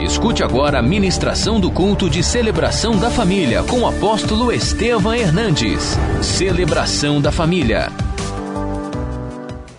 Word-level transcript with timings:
Escute 0.00 0.42
agora 0.42 0.80
a 0.80 0.82
ministração 0.82 1.60
do 1.60 1.70
culto 1.70 2.10
de 2.10 2.22
celebração 2.22 2.98
da 2.98 3.10
família 3.10 3.62
com 3.62 3.80
o 3.80 3.86
apóstolo 3.86 4.52
Estevam 4.52 5.14
Hernandes. 5.14 5.96
Celebração 6.20 7.20
da 7.20 7.30
família. 7.30 7.92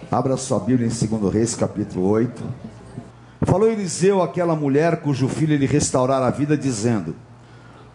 Abra 0.09 0.37
sua 0.37 0.59
Bíblia 0.59 0.87
em 0.87 1.07
2 1.07 1.33
Reis, 1.33 1.53
capítulo 1.53 2.09
8. 2.09 2.43
Falou 3.41 3.69
Eliseu 3.69 4.23
àquela 4.23 4.55
mulher 4.55 5.01
cujo 5.01 5.27
filho 5.27 5.53
ele 5.53 5.65
restaurara 5.65 6.27
a 6.27 6.31
vida, 6.31 6.57
dizendo: 6.57 7.13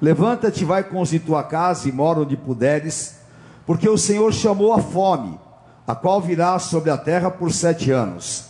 Levanta-te, 0.00 0.62
vai 0.62 0.84
com 0.84 1.00
os 1.00 1.08
de 1.08 1.18
tua 1.18 1.42
casa 1.42 1.88
e 1.88 1.92
mora 1.92 2.20
onde 2.20 2.36
puderes, 2.36 3.16
porque 3.64 3.88
o 3.88 3.96
Senhor 3.96 4.30
chamou 4.32 4.74
a 4.74 4.78
fome, 4.78 5.40
a 5.86 5.94
qual 5.94 6.20
virá 6.20 6.58
sobre 6.58 6.90
a 6.90 6.98
terra 6.98 7.30
por 7.30 7.50
sete 7.50 7.90
anos. 7.90 8.44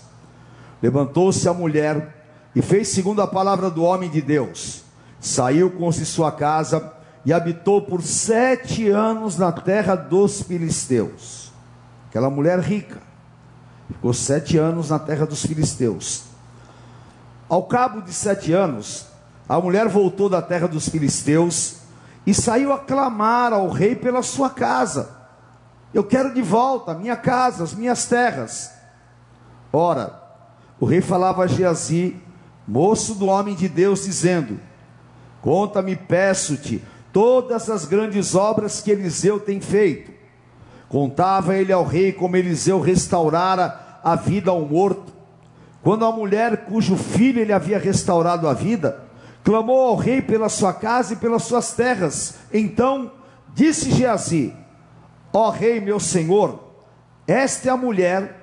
Levantou-se 0.83 1.49
a 1.49 1.55
mulher 1.55 2.20
e 2.55 2.63
fez 2.63 2.89
segundo 2.89 3.23
a 3.23 3.27
palavra 3.27 3.71
do 3.71 3.83
homem 3.83 4.11
de 4.11 4.21
Deus. 4.21 4.83
Saiu 5.21 5.71
com 5.71 5.91
de 5.91 6.05
sua 6.07 6.33
casa 6.33 6.93
e 7.25 7.33
habitou 7.33 7.83
por 7.83 8.03
sete 8.03 8.89
anos 8.89 9.37
na 9.37 9.53
terra 9.53 9.95
dos 9.95 10.43
filisteus. 10.43 11.53
Aquela 12.09 12.31
mulher 12.31 12.59
rica 12.59 12.99
ficou 13.87 14.13
sete 14.13 14.57
anos 14.57 14.91
na 14.91 14.99
terra 14.99 15.27
dos 15.27 15.45
filisteus. 15.45 16.25
Ao 17.49 17.65
cabo 17.65 18.01
de 18.01 18.13
sete 18.13 18.53
anos, 18.53 19.07
a 19.49 19.61
mulher 19.61 19.89
voltou 19.89 20.29
da 20.29 20.41
terra 20.41 20.69
dos 20.69 20.89
filisteus 20.89 21.77
e 22.27 22.33
saiu 22.33 22.73
a 22.73 22.79
clamar 22.79 23.53
ao 23.53 23.69
rei 23.69 23.95
pela 23.95 24.23
sua 24.23 24.49
casa. 24.51 25.11
Eu 25.93 26.05
quero 26.05 26.33
de 26.33 26.41
volta 26.41 26.95
minha 26.95 27.17
casa, 27.17 27.65
as 27.65 27.75
minhas 27.75 28.07
terras. 28.07 28.71
Ora, 29.73 30.21
o 30.79 30.87
rei 30.87 31.01
falava 31.01 31.43
a 31.43 31.47
Geazi, 31.47 32.21
moço 32.71 33.17
do 33.17 33.27
homem 33.27 33.57
de 33.57 33.69
Deus, 33.69 34.05
dizendo: 34.05 34.61
Conta-me, 35.43 35.97
peço-te, 35.97 36.81
todas 37.13 37.69
as 37.69 37.85
grandes 37.85 38.37
obras 38.37 38.81
que 38.81 38.93
Eliseu 38.93 39.41
tem 39.41 39.61
feito. 39.61 40.13
Contava 40.89 41.57
ele 41.57 41.73
ao 41.73 41.85
rei 41.85 42.13
como 42.13 42.37
Eliseu 42.37 42.81
restaurara 42.81 43.99
a 44.05 44.15
vida 44.15 44.53
ao 44.53 44.61
morto. 44.61 45.13
Quando 45.83 46.05
a 46.05 46.13
mulher 46.13 46.65
cujo 46.65 46.97
filho 46.97 47.41
ele 47.41 47.53
havia 47.53 47.79
restaurado 47.79 48.47
a 48.47 48.55
vida, 48.55 49.03
clamou 49.43 49.89
ao 49.89 49.97
rei 49.97 50.23
pela 50.23 50.49
sua 50.49 50.73
casa 50.73 51.15
e 51.15 51.17
pelas 51.17 51.43
suas 51.43 51.73
terras. 51.73 52.37
Então 52.53 53.11
disse 53.53 53.91
Geazi: 53.91 54.55
Ó 55.33 55.51
rei, 55.51 55.81
meu 55.81 55.99
senhor, 55.99 56.61
esta 57.27 57.69
é 57.69 57.73
a 57.73 57.77
mulher 57.77 58.37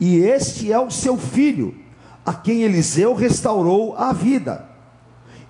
e 0.00 0.16
este 0.20 0.72
é 0.72 0.78
o 0.78 0.90
seu 0.90 1.18
filho 1.18 1.83
a 2.24 2.32
quem 2.32 2.62
Eliseu 2.62 3.14
restaurou 3.14 3.94
a 3.96 4.12
vida. 4.12 4.66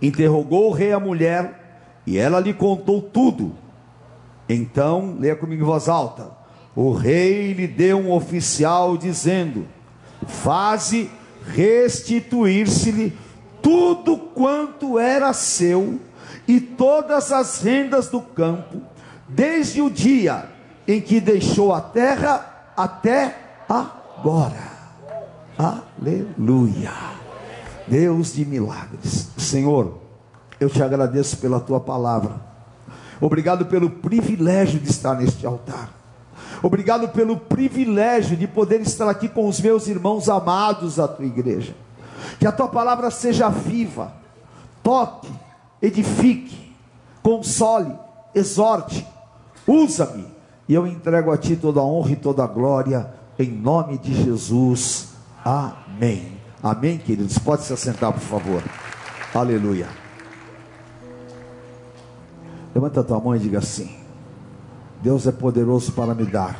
Interrogou 0.02 0.70
o 0.70 0.72
rei 0.72 0.92
a 0.92 1.00
mulher, 1.00 2.00
e 2.06 2.18
ela 2.18 2.40
lhe 2.40 2.52
contou 2.52 3.00
tudo. 3.00 3.54
Então, 4.48 5.16
leia 5.18 5.36
comigo 5.36 5.62
em 5.62 5.66
voz 5.66 5.88
alta: 5.88 6.30
o 6.74 6.92
rei 6.92 7.52
lhe 7.52 7.66
deu 7.66 7.98
um 7.98 8.12
oficial, 8.12 8.96
dizendo: 8.96 9.66
Faze 10.26 11.10
restituir-se-lhe 11.46 13.16
tudo 13.62 14.16
quanto 14.16 14.98
era 14.98 15.32
seu 15.32 16.00
e 16.46 16.60
todas 16.60 17.32
as 17.32 17.62
rendas 17.62 18.08
do 18.08 18.20
campo, 18.20 18.82
desde 19.28 19.80
o 19.80 19.88
dia 19.88 20.46
em 20.86 21.00
que 21.00 21.20
deixou 21.20 21.72
a 21.72 21.80
terra 21.80 22.72
até 22.76 23.36
agora. 23.68 24.73
Aleluia. 25.56 26.92
Deus 27.86 28.34
de 28.34 28.44
milagres. 28.44 29.28
Senhor, 29.36 29.98
eu 30.58 30.68
te 30.68 30.82
agradeço 30.82 31.36
pela 31.36 31.60
tua 31.60 31.78
palavra. 31.78 32.40
Obrigado 33.20 33.66
pelo 33.66 33.88
privilégio 33.88 34.80
de 34.80 34.90
estar 34.90 35.14
neste 35.14 35.46
altar. 35.46 35.90
Obrigado 36.62 37.08
pelo 37.08 37.36
privilégio 37.36 38.36
de 38.36 38.46
poder 38.46 38.80
estar 38.80 39.08
aqui 39.08 39.28
com 39.28 39.46
os 39.46 39.60
meus 39.60 39.86
irmãos 39.86 40.28
amados 40.28 40.96
da 40.96 41.06
tua 41.06 41.24
igreja. 41.24 41.74
Que 42.38 42.46
a 42.46 42.52
tua 42.52 42.68
palavra 42.68 43.10
seja 43.10 43.48
viva, 43.48 44.12
toque, 44.82 45.30
edifique, 45.80 46.74
console, 47.22 47.94
exorte, 48.34 49.06
usa-me. 49.66 50.26
E 50.68 50.74
eu 50.74 50.86
entrego 50.86 51.30
a 51.30 51.36
ti 51.36 51.54
toda 51.54 51.80
a 51.80 51.84
honra 51.84 52.12
e 52.12 52.16
toda 52.16 52.42
a 52.42 52.46
glória, 52.46 53.10
em 53.38 53.50
nome 53.50 53.98
de 53.98 54.14
Jesus. 54.14 55.13
Amém. 55.44 56.40
Amém, 56.62 56.96
queridos? 56.96 57.38
Pode 57.38 57.64
se 57.64 57.72
assentar, 57.72 58.10
por 58.12 58.22
favor. 58.22 58.62
Aleluia. 59.34 59.88
Levanta 62.74 63.00
a 63.00 63.04
tua 63.04 63.20
mão 63.20 63.36
e 63.36 63.38
diga 63.38 63.58
assim: 63.58 63.94
Deus 65.02 65.26
é 65.26 65.32
poderoso 65.32 65.92
para 65.92 66.14
me 66.14 66.24
dar 66.24 66.56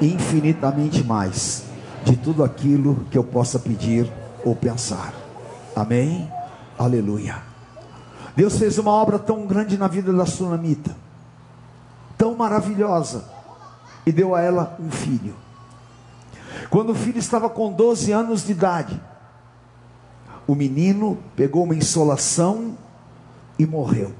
infinitamente 0.00 1.04
mais 1.04 1.64
de 2.04 2.16
tudo 2.16 2.42
aquilo 2.42 3.04
que 3.10 3.18
eu 3.18 3.24
possa 3.24 3.58
pedir 3.58 4.10
ou 4.42 4.56
pensar. 4.56 5.12
Amém? 5.76 6.32
Aleluia. 6.78 7.36
Deus 8.34 8.58
fez 8.58 8.78
uma 8.78 8.90
obra 8.90 9.18
tão 9.18 9.46
grande 9.46 9.76
na 9.76 9.86
vida 9.86 10.10
da 10.12 10.24
sunamita, 10.24 10.96
tão 12.16 12.34
maravilhosa, 12.34 13.24
e 14.06 14.12
deu 14.12 14.34
a 14.34 14.40
ela 14.40 14.76
um 14.80 14.90
filho. 14.90 15.34
Quando 16.70 16.90
o 16.90 16.94
filho 16.94 17.18
estava 17.18 17.50
com 17.50 17.72
12 17.72 18.12
anos 18.12 18.44
de 18.44 18.52
idade, 18.52 19.00
o 20.46 20.54
menino 20.54 21.18
pegou 21.34 21.64
uma 21.64 21.74
insolação 21.74 22.78
e 23.58 23.66
morreu. 23.66 24.14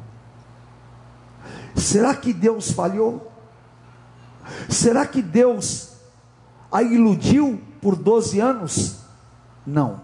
Será 1.77 2.15
que 2.15 2.33
Deus 2.33 2.73
falhou? 2.73 3.31
Será 4.69 5.07
que 5.07 5.23
Deus 5.23 5.93
a 6.71 6.83
iludiu 6.83 7.61
por 7.81 7.95
12 7.95 8.41
anos? 8.41 8.97
Não. 9.65 10.01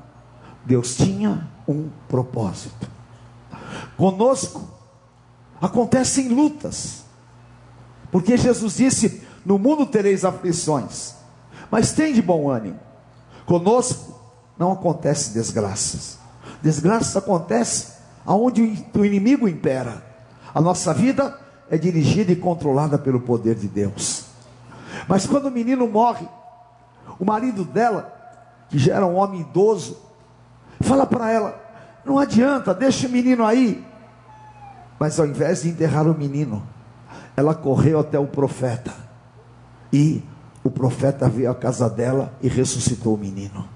Deus 0.64 0.96
tinha 0.96 1.48
um 1.66 1.90
propósito. 2.08 2.88
Conosco 3.96 4.68
acontecem 5.60 6.28
lutas. 6.28 7.04
Porque 8.10 8.36
Jesus 8.36 8.76
disse: 8.76 9.22
No 9.44 9.58
mundo 9.58 9.84
tereis 9.84 10.24
aflições. 10.24 11.16
Mas 11.70 11.92
tem 11.92 12.12
de 12.12 12.22
bom 12.22 12.48
ânimo. 12.48 12.78
Conosco 13.44 14.20
não 14.58 14.72
acontece 14.72 15.32
desgraças. 15.32 16.18
Desgraças 16.62 17.16
acontecem 17.16 17.94
aonde 18.24 18.86
o 18.94 19.04
inimigo 19.04 19.48
impera. 19.48 20.04
A 20.54 20.60
nossa 20.60 20.92
vida 20.92 21.38
é 21.70 21.76
dirigida 21.76 22.32
e 22.32 22.36
controlada 22.36 22.98
pelo 22.98 23.20
poder 23.20 23.54
de 23.54 23.68
Deus. 23.68 24.24
Mas 25.08 25.26
quando 25.26 25.46
o 25.46 25.50
menino 25.50 25.86
morre, 25.86 26.26
o 27.18 27.24
marido 27.24 27.64
dela, 27.64 28.12
que 28.68 28.78
já 28.78 28.96
era 28.96 29.06
um 29.06 29.16
homem 29.16 29.42
idoso, 29.42 29.98
fala 30.80 31.06
para 31.06 31.30
ela: 31.30 31.60
não 32.04 32.18
adianta, 32.18 32.74
deixa 32.74 33.06
o 33.06 33.10
menino 33.10 33.44
aí. 33.44 33.84
Mas 34.98 35.20
ao 35.20 35.26
invés 35.26 35.62
de 35.62 35.68
enterrar 35.68 36.06
o 36.06 36.16
menino, 36.16 36.62
ela 37.36 37.54
correu 37.54 38.00
até 38.00 38.18
o 38.18 38.26
profeta 38.26 38.94
e 39.92 40.22
o 40.66 40.70
profeta 40.70 41.28
veio 41.28 41.50
à 41.50 41.54
casa 41.54 41.88
dela 41.88 42.34
e 42.42 42.48
ressuscitou 42.48 43.14
o 43.14 43.18
menino. 43.18 43.68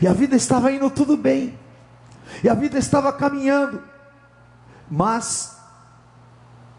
E 0.00 0.06
a 0.06 0.12
vida 0.12 0.36
estava 0.36 0.70
indo 0.70 0.90
tudo 0.90 1.16
bem. 1.16 1.58
E 2.44 2.48
a 2.48 2.54
vida 2.54 2.78
estava 2.78 3.12
caminhando. 3.12 3.82
Mas 4.90 5.56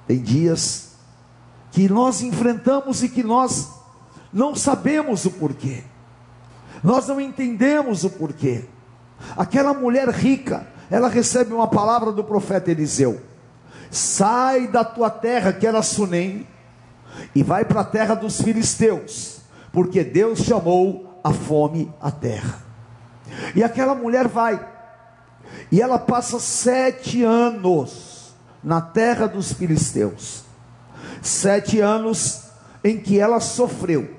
tem 0.07 0.21
dias 0.21 0.91
que 1.71 1.89
nós 1.89 2.21
enfrentamos 2.21 3.01
e 3.01 3.09
que 3.09 3.23
nós 3.23 3.69
não 4.31 4.55
sabemos 4.55 5.25
o 5.25 5.31
porquê. 5.31 5.83
Nós 6.83 7.07
não 7.07 7.19
entendemos 7.19 8.03
o 8.03 8.09
porquê. 8.09 8.65
Aquela 9.35 9.73
mulher 9.73 10.09
rica, 10.09 10.67
ela 10.89 11.09
recebe 11.09 11.53
uma 11.53 11.67
palavra 11.67 12.11
do 12.11 12.23
profeta 12.23 12.69
Eliseu: 12.71 13.21
Sai 13.89 14.67
da 14.67 14.83
tua 14.83 15.09
terra, 15.09 15.51
que 15.51 15.65
era 15.65 15.81
Sunem, 15.81 16.47
e 17.33 17.41
vai 17.41 17.65
para 17.65 17.81
a 17.81 17.85
terra 17.85 18.15
dos 18.15 18.39
filisteus 18.41 19.38
porque 19.71 20.03
Deus 20.03 20.39
chamou 20.39 21.19
a 21.23 21.31
fome 21.31 21.93
à 22.01 22.11
terra. 22.11 22.61
E 23.55 23.63
aquela 23.63 23.93
mulher 23.93 24.27
vai, 24.27 24.59
e 25.71 25.81
ela 25.81 25.99
passa 25.99 26.39
sete 26.39 27.23
anos 27.23 28.33
na 28.63 28.81
terra 28.81 29.27
dos 29.27 29.53
filisteus, 29.53 30.43
sete 31.21 31.79
anos 31.79 32.43
em 32.83 32.99
que 32.99 33.19
ela 33.19 33.39
sofreu 33.39 34.17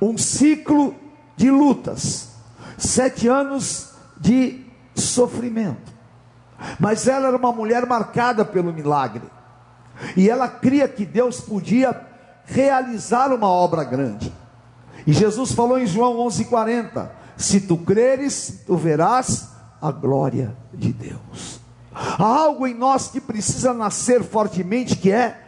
um 0.00 0.16
ciclo 0.16 0.94
de 1.36 1.50
lutas, 1.50 2.30
sete 2.76 3.28
anos 3.28 3.92
de 4.18 4.64
sofrimento. 4.94 5.92
Mas 6.78 7.06
ela 7.06 7.28
era 7.28 7.36
uma 7.36 7.52
mulher 7.52 7.86
marcada 7.86 8.44
pelo 8.44 8.72
milagre, 8.72 9.22
e 10.16 10.28
ela 10.28 10.48
cria 10.48 10.88
que 10.88 11.04
Deus 11.04 11.40
podia 11.40 12.00
realizar 12.44 13.32
uma 13.32 13.48
obra 13.48 13.84
grande. 13.84 14.32
E 15.08 15.12
Jesus 15.14 15.52
falou 15.52 15.78
em 15.78 15.86
João 15.86 16.18
11:40: 16.18 17.10
Se 17.34 17.62
tu 17.62 17.78
creres, 17.78 18.62
tu 18.66 18.76
verás 18.76 19.48
a 19.80 19.90
glória 19.90 20.54
de 20.74 20.92
Deus. 20.92 21.60
Há 21.90 22.26
algo 22.26 22.66
em 22.66 22.74
nós 22.74 23.08
que 23.08 23.18
precisa 23.18 23.72
nascer 23.72 24.22
fortemente, 24.22 24.96
que 24.96 25.10
é 25.10 25.42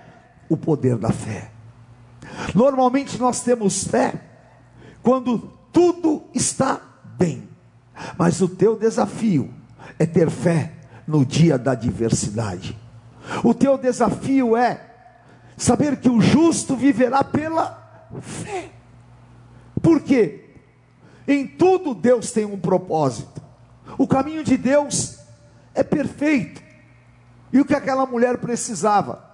o 0.48 0.56
poder 0.56 0.96
da 0.96 1.10
fé. 1.12 1.50
Normalmente 2.54 3.18
nós 3.18 3.42
temos 3.42 3.84
fé 3.84 4.14
quando 5.02 5.52
tudo 5.70 6.22
está 6.32 6.80
bem, 7.18 7.46
mas 8.16 8.40
o 8.40 8.48
teu 8.48 8.78
desafio 8.78 9.52
é 9.98 10.06
ter 10.06 10.30
fé 10.30 10.72
no 11.06 11.22
dia 11.22 11.58
da 11.58 11.72
adversidade. 11.72 12.74
O 13.44 13.52
teu 13.52 13.76
desafio 13.76 14.56
é 14.56 14.80
saber 15.54 15.98
que 15.98 16.08
o 16.08 16.18
justo 16.18 16.74
viverá 16.74 17.22
pela 17.22 18.08
fé. 18.22 18.79
Por 19.82 20.00
quê? 20.00 20.44
Em 21.26 21.46
tudo 21.46 21.94
Deus 21.94 22.30
tem 22.32 22.44
um 22.44 22.58
propósito. 22.58 23.40
O 23.98 24.06
caminho 24.06 24.42
de 24.44 24.56
Deus 24.56 25.18
é 25.74 25.82
perfeito. 25.82 26.62
E 27.52 27.60
o 27.60 27.64
que 27.64 27.74
aquela 27.74 28.06
mulher 28.06 28.38
precisava? 28.38 29.24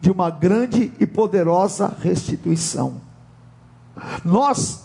De 0.00 0.10
uma 0.10 0.30
grande 0.30 0.92
e 0.98 1.06
poderosa 1.06 1.94
restituição. 2.00 3.00
Nós, 4.24 4.84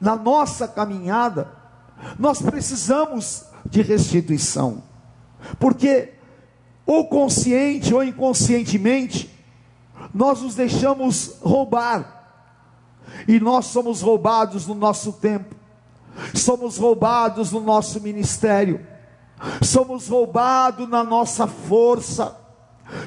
na 0.00 0.16
nossa 0.16 0.66
caminhada, 0.66 1.48
nós 2.18 2.40
precisamos 2.40 3.44
de 3.66 3.82
restituição. 3.82 4.82
Porque, 5.58 6.14
ou 6.86 7.08
consciente 7.08 7.94
ou 7.94 8.02
inconscientemente, 8.02 9.30
nós 10.14 10.40
nos 10.40 10.54
deixamos 10.54 11.36
roubar. 11.40 12.19
E 13.26 13.38
nós 13.40 13.66
somos 13.66 14.00
roubados 14.00 14.66
no 14.66 14.74
nosso 14.74 15.12
tempo, 15.12 15.54
somos 16.34 16.76
roubados 16.76 17.52
no 17.52 17.60
nosso 17.60 18.00
ministério, 18.00 18.84
somos 19.62 20.08
roubados 20.08 20.88
na 20.88 21.04
nossa 21.04 21.46
força, 21.46 22.36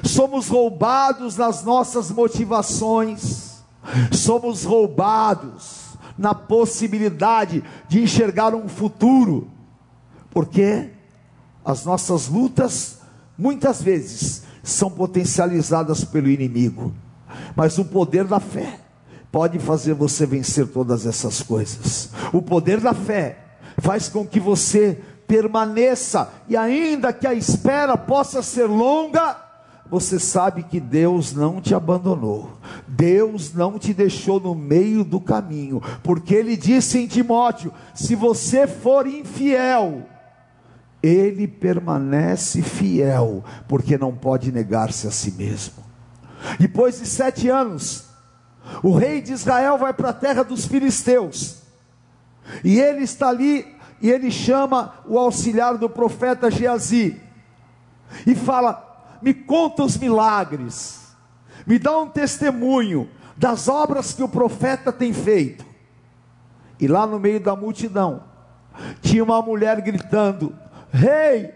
somos 0.02 0.48
roubados 0.48 1.36
nas 1.36 1.62
nossas 1.64 2.10
motivações, 2.10 3.62
somos 4.12 4.64
roubados 4.64 5.84
na 6.16 6.34
possibilidade 6.34 7.62
de 7.88 8.02
enxergar 8.02 8.54
um 8.54 8.68
futuro, 8.68 9.50
porque 10.30 10.90
as 11.64 11.84
nossas 11.84 12.28
lutas, 12.28 12.98
muitas 13.36 13.82
vezes, 13.82 14.44
são 14.62 14.90
potencializadas 14.90 16.04
pelo 16.04 16.28
inimigo, 16.28 16.94
mas 17.56 17.78
o 17.78 17.84
poder 17.84 18.24
da 18.24 18.40
fé 18.40 18.83
pode 19.34 19.58
fazer 19.58 19.94
você 19.94 20.24
vencer 20.24 20.68
todas 20.68 21.04
essas 21.04 21.42
coisas. 21.42 22.08
O 22.32 22.40
poder 22.40 22.78
da 22.78 22.94
fé 22.94 23.38
faz 23.78 24.08
com 24.08 24.24
que 24.24 24.38
você 24.38 24.96
permaneça, 25.26 26.30
e 26.48 26.56
ainda 26.56 27.12
que 27.12 27.26
a 27.26 27.34
espera 27.34 27.96
possa 27.96 28.44
ser 28.44 28.66
longa, 28.66 29.36
você 29.90 30.20
sabe 30.20 30.62
que 30.62 30.78
Deus 30.78 31.32
não 31.32 31.60
te 31.60 31.74
abandonou, 31.74 32.48
Deus 32.86 33.52
não 33.52 33.76
te 33.76 33.92
deixou 33.92 34.38
no 34.38 34.54
meio 34.54 35.02
do 35.02 35.18
caminho, 35.18 35.82
porque 36.04 36.32
Ele 36.32 36.56
disse 36.56 37.00
em 37.00 37.08
Timóteo: 37.08 37.72
se 37.92 38.14
você 38.14 38.68
for 38.68 39.04
infiel, 39.04 40.02
ele 41.02 41.48
permanece 41.48 42.62
fiel, 42.62 43.42
porque 43.66 43.98
não 43.98 44.14
pode 44.14 44.52
negar-se 44.52 45.08
a 45.08 45.10
si 45.10 45.32
mesmo. 45.32 45.82
Depois 46.60 47.00
de 47.00 47.06
sete 47.06 47.48
anos, 47.48 48.03
o 48.82 48.94
rei 48.94 49.20
de 49.20 49.32
Israel 49.32 49.78
vai 49.78 49.92
para 49.92 50.10
a 50.10 50.14
terra 50.14 50.42
dos 50.42 50.66
filisteus, 50.66 51.62
e 52.62 52.80
ele 52.80 53.04
está 53.04 53.28
ali, 53.28 53.74
e 54.00 54.10
ele 54.10 54.30
chama 54.30 54.94
o 55.06 55.18
auxiliar 55.18 55.76
do 55.78 55.88
profeta 55.88 56.50
Geazi, 56.50 57.20
e 58.26 58.34
fala: 58.34 59.18
Me 59.22 59.32
conta 59.32 59.82
os 59.82 59.96
milagres, 59.96 61.14
me 61.66 61.78
dá 61.78 61.98
um 61.98 62.08
testemunho 62.08 63.08
das 63.36 63.68
obras 63.68 64.12
que 64.12 64.22
o 64.22 64.28
profeta 64.28 64.92
tem 64.92 65.12
feito. 65.12 65.64
E 66.78 66.86
lá 66.86 67.06
no 67.06 67.18
meio 67.18 67.40
da 67.40 67.54
multidão, 67.54 68.24
tinha 69.00 69.22
uma 69.22 69.40
mulher 69.42 69.80
gritando: 69.80 70.54
Rei, 70.92 71.52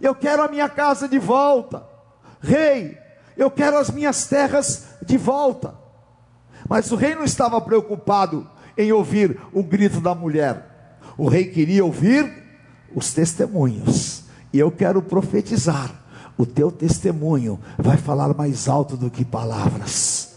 eu 0.00 0.14
quero 0.14 0.42
a 0.42 0.48
minha 0.48 0.68
casa 0.68 1.08
de 1.08 1.18
volta. 1.18 1.84
Rei, 2.40 2.98
eu 3.36 3.50
quero 3.50 3.76
as 3.76 3.90
minhas 3.90 4.26
terras 4.26 4.96
de 5.02 5.16
volta. 5.16 5.85
Mas 6.68 6.90
o 6.90 6.96
rei 6.96 7.14
não 7.14 7.24
estava 7.24 7.60
preocupado 7.60 8.46
em 8.76 8.92
ouvir 8.92 9.38
o 9.52 9.62
grito 9.62 10.00
da 10.00 10.14
mulher. 10.14 10.98
O 11.16 11.28
rei 11.28 11.46
queria 11.46 11.84
ouvir 11.84 12.30
os 12.94 13.12
testemunhos. 13.12 14.24
E 14.52 14.58
eu 14.58 14.70
quero 14.70 15.02
profetizar: 15.02 15.90
o 16.36 16.44
teu 16.44 16.70
testemunho 16.70 17.58
vai 17.78 17.96
falar 17.96 18.34
mais 18.34 18.68
alto 18.68 18.96
do 18.96 19.10
que 19.10 19.24
palavras. 19.24 20.34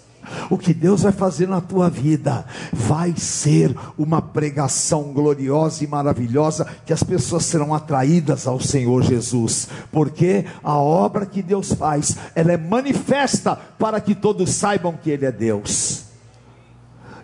O 0.49 0.57
que 0.57 0.73
Deus 0.73 1.01
vai 1.01 1.11
fazer 1.11 1.47
na 1.47 1.59
tua 1.59 1.89
vida 1.89 2.45
vai 2.71 3.15
ser 3.17 3.75
uma 3.97 4.21
pregação 4.21 5.11
gloriosa 5.11 5.83
e 5.83 5.87
maravilhosa 5.87 6.67
que 6.85 6.93
as 6.93 7.01
pessoas 7.01 7.45
serão 7.45 7.73
atraídas 7.73 8.45
ao 8.45 8.59
Senhor 8.59 9.01
Jesus, 9.01 9.67
porque 9.91 10.45
a 10.63 10.77
obra 10.77 11.25
que 11.25 11.41
Deus 11.41 11.73
faz, 11.73 12.15
ela 12.35 12.51
é 12.51 12.57
manifesta 12.57 13.55
para 13.55 13.99
que 13.99 14.13
todos 14.13 14.51
saibam 14.51 14.93
que 14.93 15.09
ele 15.09 15.25
é 15.25 15.31
Deus. 15.31 16.08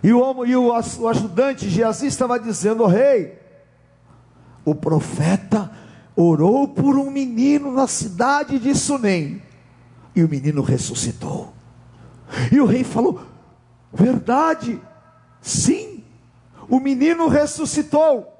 E 0.06 0.12
o, 0.12 0.44
e 0.46 0.54
o, 0.54 0.68
o 0.68 1.08
ajudante 1.08 1.68
Geazi 1.68 2.06
estava 2.06 2.38
dizendo: 2.38 2.84
oh, 2.84 2.86
Rei, 2.86 3.36
o 4.64 4.72
profeta 4.72 5.68
orou 6.14 6.68
por 6.68 6.96
um 6.96 7.10
menino 7.10 7.72
na 7.72 7.88
cidade 7.88 8.60
de 8.60 8.72
Sunem, 8.72 9.42
e 10.14 10.22
o 10.22 10.28
menino 10.28 10.62
ressuscitou. 10.62 11.52
E 12.52 12.60
o 12.60 12.66
rei 12.66 12.84
falou: 12.84 13.20
Verdade, 13.92 14.80
sim, 15.40 16.04
o 16.68 16.78
menino 16.78 17.26
ressuscitou. 17.26 18.32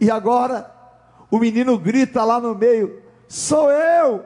E 0.00 0.10
agora 0.10 0.74
o 1.30 1.38
menino 1.38 1.76
grita 1.76 2.24
lá 2.24 2.40
no 2.40 2.54
meio: 2.54 3.02
Sou 3.28 3.70
eu. 3.70 4.24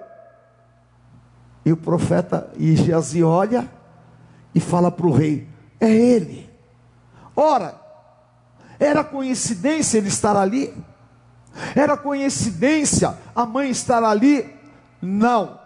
E 1.64 1.73
o 1.73 1.76
profeta 1.76 2.49
Geazi 2.56 3.25
olha 3.25 3.69
e 4.55 4.61
fala 4.61 4.88
para 4.88 5.06
o 5.08 5.12
rei: 5.12 5.48
É 5.81 5.91
ele. 5.91 6.49
Ora, 7.35 7.75
era 8.79 9.05
coincidência 9.05 9.99
ele 9.99 10.09
estar 10.09 10.37
ali? 10.37 10.75
Era 11.75 11.97
coincidência 11.97 13.17
a 13.35 13.45
mãe 13.47 13.71
estar 13.71 14.03
ali? 14.03 14.49
Não 15.01 15.59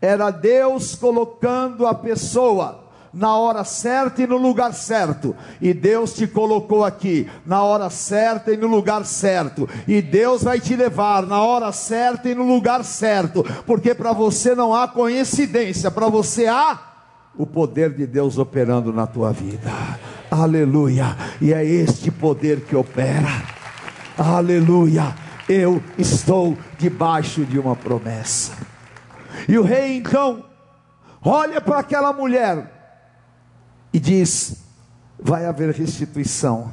era 0.00 0.30
Deus 0.30 0.94
colocando 0.94 1.86
a 1.86 1.94
pessoa 1.94 2.84
na 3.12 3.36
hora 3.36 3.64
certa 3.64 4.22
e 4.22 4.26
no 4.26 4.36
lugar 4.36 4.72
certo. 4.72 5.34
E 5.60 5.72
Deus 5.72 6.12
te 6.12 6.26
colocou 6.26 6.84
aqui 6.84 7.28
na 7.44 7.62
hora 7.62 7.90
certa 7.90 8.52
e 8.52 8.56
no 8.56 8.66
lugar 8.66 9.04
certo. 9.04 9.68
E 9.88 10.00
Deus 10.00 10.42
vai 10.42 10.60
te 10.60 10.76
levar 10.76 11.26
na 11.26 11.42
hora 11.42 11.72
certa 11.72 12.28
e 12.28 12.34
no 12.34 12.44
lugar 12.44 12.84
certo, 12.84 13.44
porque 13.66 13.94
para 13.94 14.12
você 14.12 14.54
não 14.54 14.74
há 14.74 14.86
coincidência, 14.86 15.90
para 15.90 16.08
você 16.08 16.46
há 16.46 16.78
o 17.38 17.46
poder 17.46 17.94
de 17.94 18.06
Deus 18.06 18.36
operando 18.36 18.92
na 18.92 19.06
tua 19.06 19.32
vida. 19.32 19.70
Aleluia! 20.28 21.16
E 21.40 21.54
é 21.54 21.64
este 21.64 22.10
poder 22.10 22.62
que 22.62 22.74
opera. 22.74 23.28
Aleluia! 24.18 25.14
Eu 25.48 25.82
estou 25.96 26.58
debaixo 26.76 27.46
de 27.46 27.58
uma 27.58 27.76
promessa. 27.76 28.52
E 29.48 29.56
o 29.56 29.62
rei 29.62 29.96
então 29.96 30.44
olha 31.22 31.60
para 31.60 31.78
aquela 31.78 32.12
mulher 32.12 32.70
e 33.92 34.00
diz: 34.00 34.56
vai 35.18 35.46
haver 35.46 35.72
restituição. 35.72 36.72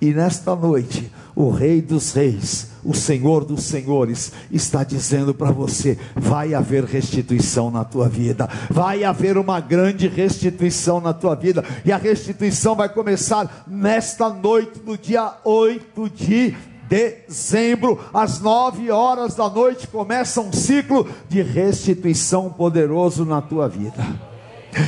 E 0.00 0.12
nesta 0.12 0.54
noite, 0.54 1.10
o 1.34 1.50
Rei 1.50 1.80
dos 1.82 2.12
Reis, 2.12 2.70
o 2.86 2.94
Senhor 2.94 3.44
dos 3.44 3.64
Senhores, 3.64 4.32
está 4.50 4.84
dizendo 4.84 5.34
para 5.34 5.50
você: 5.50 5.98
vai 6.14 6.54
haver 6.54 6.84
restituição 6.84 7.70
na 7.70 7.84
tua 7.84 8.08
vida, 8.08 8.48
vai 8.70 9.02
haver 9.02 9.36
uma 9.36 9.60
grande 9.60 10.06
restituição 10.06 11.00
na 11.00 11.12
tua 11.12 11.34
vida, 11.34 11.64
e 11.84 11.90
a 11.90 11.96
restituição 11.96 12.76
vai 12.76 12.88
começar 12.88 13.64
nesta 13.66 14.28
noite, 14.28 14.80
no 14.84 14.96
dia 14.96 15.34
8 15.44 16.10
de 16.10 16.54
dezembro, 16.88 17.98
às 18.14 18.40
nove 18.40 18.90
horas 18.92 19.34
da 19.34 19.48
noite, 19.50 19.88
começa 19.88 20.40
um 20.40 20.52
ciclo 20.52 21.08
de 21.28 21.42
restituição 21.42 22.48
poderoso 22.48 23.24
na 23.24 23.42
tua 23.42 23.68
vida. 23.68 24.04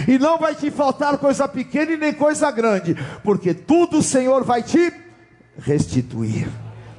E 0.06 0.18
não 0.18 0.38
vai 0.38 0.54
te 0.54 0.70
faltar 0.70 1.18
coisa 1.18 1.48
pequena 1.48 1.92
e 1.92 1.96
nem 1.96 2.12
coisa 2.12 2.50
grande, 2.50 2.96
porque 3.24 3.52
tudo 3.52 3.98
o 3.98 4.02
Senhor 4.02 4.44
vai 4.44 4.62
te 4.62 4.92
restituir. 5.58 6.48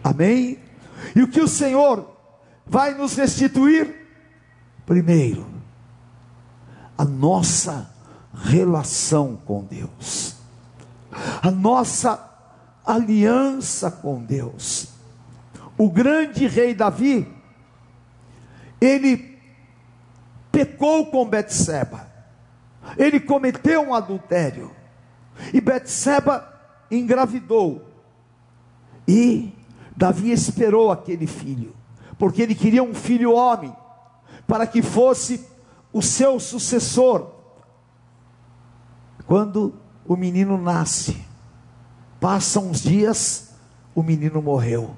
Amém? 0.03 0.57
E 1.15 1.21
o 1.21 1.27
que 1.27 1.41
o 1.41 1.47
Senhor 1.47 2.15
vai 2.65 2.93
nos 2.93 3.15
restituir? 3.15 3.95
Primeiro, 4.85 5.45
a 6.97 7.05
nossa 7.05 7.93
relação 8.33 9.35
com 9.45 9.63
Deus, 9.63 10.35
a 11.41 11.51
nossa 11.51 12.27
aliança 12.85 13.91
com 13.91 14.23
Deus. 14.23 14.89
o 15.77 15.89
grande 15.89 16.45
rei 16.45 16.73
Davi, 16.73 17.25
ele 18.81 19.39
pecou 20.51 21.05
com 21.05 21.25
Betseba. 21.25 22.07
Ele 22.97 23.19
cometeu 23.19 23.81
um 23.81 23.93
adultério. 23.93 24.71
E 25.53 25.61
Betseba 25.61 26.47
engravidou. 26.89 27.87
E 29.07 29.53
Davi 29.99 30.31
esperou 30.31 30.93
aquele 30.93 31.27
filho, 31.27 31.75
porque 32.17 32.41
ele 32.41 32.55
queria 32.55 32.81
um 32.81 32.93
filho 32.93 33.33
homem, 33.33 33.75
para 34.47 34.65
que 34.65 34.81
fosse 34.81 35.45
o 35.91 36.01
seu 36.01 36.39
sucessor. 36.39 37.31
Quando 39.27 39.73
o 40.07 40.15
menino 40.15 40.57
nasce, 40.57 41.17
passam 42.17 42.69
uns 42.69 42.81
dias, 42.81 43.49
o 43.93 44.01
menino 44.01 44.41
morreu. 44.41 44.95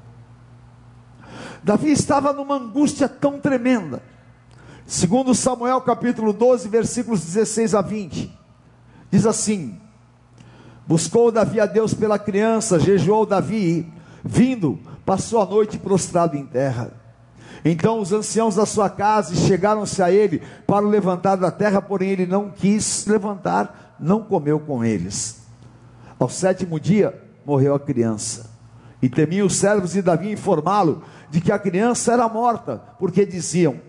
Davi 1.63 1.91
estava 1.91 2.31
numa 2.31 2.57
angústia 2.57 3.09
tão 3.09 3.39
tremenda. 3.39 4.03
Segundo 4.85 5.33
Samuel 5.33 5.81
capítulo 5.81 6.31
12, 6.31 6.69
versículos 6.69 7.21
16 7.25 7.73
a 7.73 7.81
20. 7.81 8.31
Diz 9.09 9.25
assim: 9.25 9.81
Buscou 10.85 11.31
Davi 11.31 11.59
a 11.59 11.65
Deus 11.65 11.91
pela 11.91 12.19
criança, 12.19 12.79
jejuou 12.79 13.25
Davi, 13.25 13.91
vindo, 14.23 14.79
passou 15.05 15.41
a 15.41 15.45
noite 15.45 15.77
prostrado 15.77 16.35
em 16.37 16.45
terra. 16.45 16.91
Então 17.63 17.99
os 17.99 18.11
anciãos 18.11 18.55
da 18.55 18.65
sua 18.65 18.89
casa 18.89 19.35
chegaram-se 19.35 20.01
a 20.01 20.11
ele 20.11 20.41
para 20.65 20.85
o 20.85 20.89
levantar 20.89 21.35
da 21.35 21.51
terra, 21.51 21.81
porém 21.81 22.09
ele 22.09 22.25
não 22.25 22.49
quis 22.49 23.05
levantar, 23.05 23.95
não 23.99 24.23
comeu 24.23 24.59
com 24.59 24.83
eles. 24.83 25.41
Ao 26.19 26.29
sétimo 26.29 26.79
dia 26.79 27.21
morreu 27.45 27.75
a 27.75 27.79
criança. 27.79 28.49
E 29.01 29.09
temiam 29.09 29.47
os 29.47 29.55
servos 29.55 29.93
de 29.93 30.01
Davi 30.01 30.31
informá-lo 30.31 31.03
de 31.29 31.41
que 31.41 31.51
a 31.51 31.57
criança 31.57 32.13
era 32.13 32.29
morta, 32.29 32.81
porque 32.99 33.25
diziam: 33.25 33.79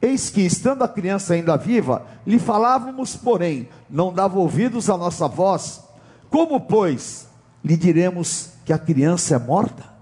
Eis 0.00 0.28
que, 0.28 0.42
estando 0.42 0.84
a 0.84 0.88
criança 0.88 1.34
ainda 1.34 1.56
viva, 1.56 2.04
lhe 2.26 2.38
falávamos, 2.38 3.16
porém, 3.16 3.68
não 3.88 4.12
dava 4.12 4.38
ouvidos 4.38 4.90
à 4.90 4.96
nossa 4.96 5.26
voz. 5.26 5.82
Como, 6.30 6.60
pois, 6.60 7.26
lhe 7.64 7.76
diremos 7.76 8.50
que 8.64 8.72
a 8.72 8.78
criança 8.78 9.34
é 9.34 9.38
morta? 9.38 9.97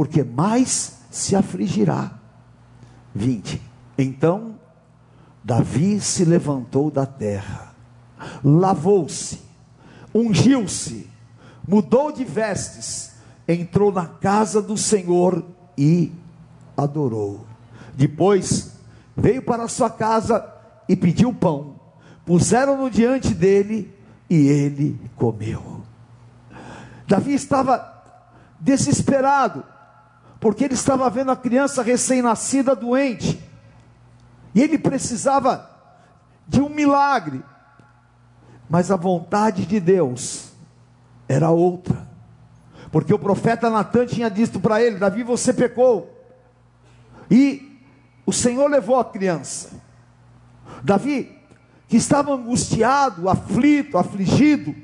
Porque 0.00 0.24
mais 0.24 0.96
se 1.10 1.36
afligirá. 1.36 2.12
20. 3.14 3.60
Então, 3.98 4.58
Davi 5.44 6.00
se 6.00 6.24
levantou 6.24 6.90
da 6.90 7.04
terra, 7.04 7.74
lavou-se, 8.42 9.42
ungiu-se, 10.14 11.06
mudou 11.68 12.10
de 12.10 12.24
vestes, 12.24 13.12
entrou 13.46 13.92
na 13.92 14.06
casa 14.06 14.62
do 14.62 14.74
Senhor 14.74 15.44
e 15.76 16.10
adorou. 16.74 17.44
Depois 17.94 18.72
veio 19.14 19.42
para 19.42 19.68
sua 19.68 19.90
casa 19.90 20.50
e 20.88 20.96
pediu 20.96 21.30
pão. 21.30 21.78
Puseram-no 22.24 22.88
diante 22.88 23.34
dele 23.34 23.94
e 24.30 24.48
ele 24.48 24.98
comeu. 25.14 25.82
Davi 27.06 27.34
estava 27.34 28.02
desesperado, 28.58 29.62
porque 30.40 30.64
ele 30.64 30.74
estava 30.74 31.08
vendo 31.10 31.30
a 31.30 31.36
criança 31.36 31.82
recém-nascida 31.82 32.74
doente, 32.74 33.38
e 34.54 34.62
ele 34.62 34.78
precisava 34.78 35.70
de 36.48 36.60
um 36.60 36.70
milagre, 36.70 37.44
mas 38.68 38.90
a 38.90 38.96
vontade 38.96 39.66
de 39.66 39.78
Deus 39.78 40.52
era 41.28 41.50
outra, 41.50 42.08
porque 42.90 43.12
o 43.12 43.18
profeta 43.18 43.68
Natan 43.68 44.06
tinha 44.06 44.30
dito 44.30 44.58
para 44.58 44.82
ele: 44.82 44.96
Davi, 44.96 45.22
você 45.22 45.52
pecou, 45.52 46.10
e 47.30 47.78
o 48.24 48.32
Senhor 48.32 48.68
levou 48.68 48.98
a 48.98 49.04
criança. 49.04 49.70
Davi, 50.82 51.38
que 51.86 51.96
estava 51.96 52.32
angustiado, 52.32 53.28
aflito, 53.28 53.98
afligido, 53.98 54.74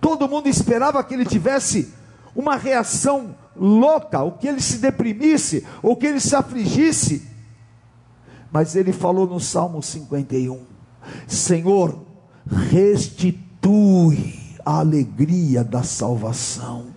todo 0.00 0.28
mundo 0.28 0.48
esperava 0.48 1.04
que 1.04 1.12
ele 1.12 1.26
tivesse 1.26 1.92
uma 2.34 2.56
reação 2.56 3.36
louca, 3.56 4.22
ou 4.22 4.32
que 4.32 4.48
ele 4.48 4.60
se 4.60 4.78
deprimisse, 4.78 5.66
ou 5.82 5.96
que 5.96 6.06
ele 6.06 6.20
se 6.20 6.34
afligisse. 6.34 7.28
Mas 8.50 8.76
ele 8.76 8.92
falou 8.92 9.26
no 9.26 9.40
Salmo 9.40 9.82
51: 9.82 10.64
Senhor, 11.26 12.04
restitui 12.70 14.34
a 14.64 14.78
alegria 14.78 15.64
da 15.64 15.82
salvação 15.82 16.92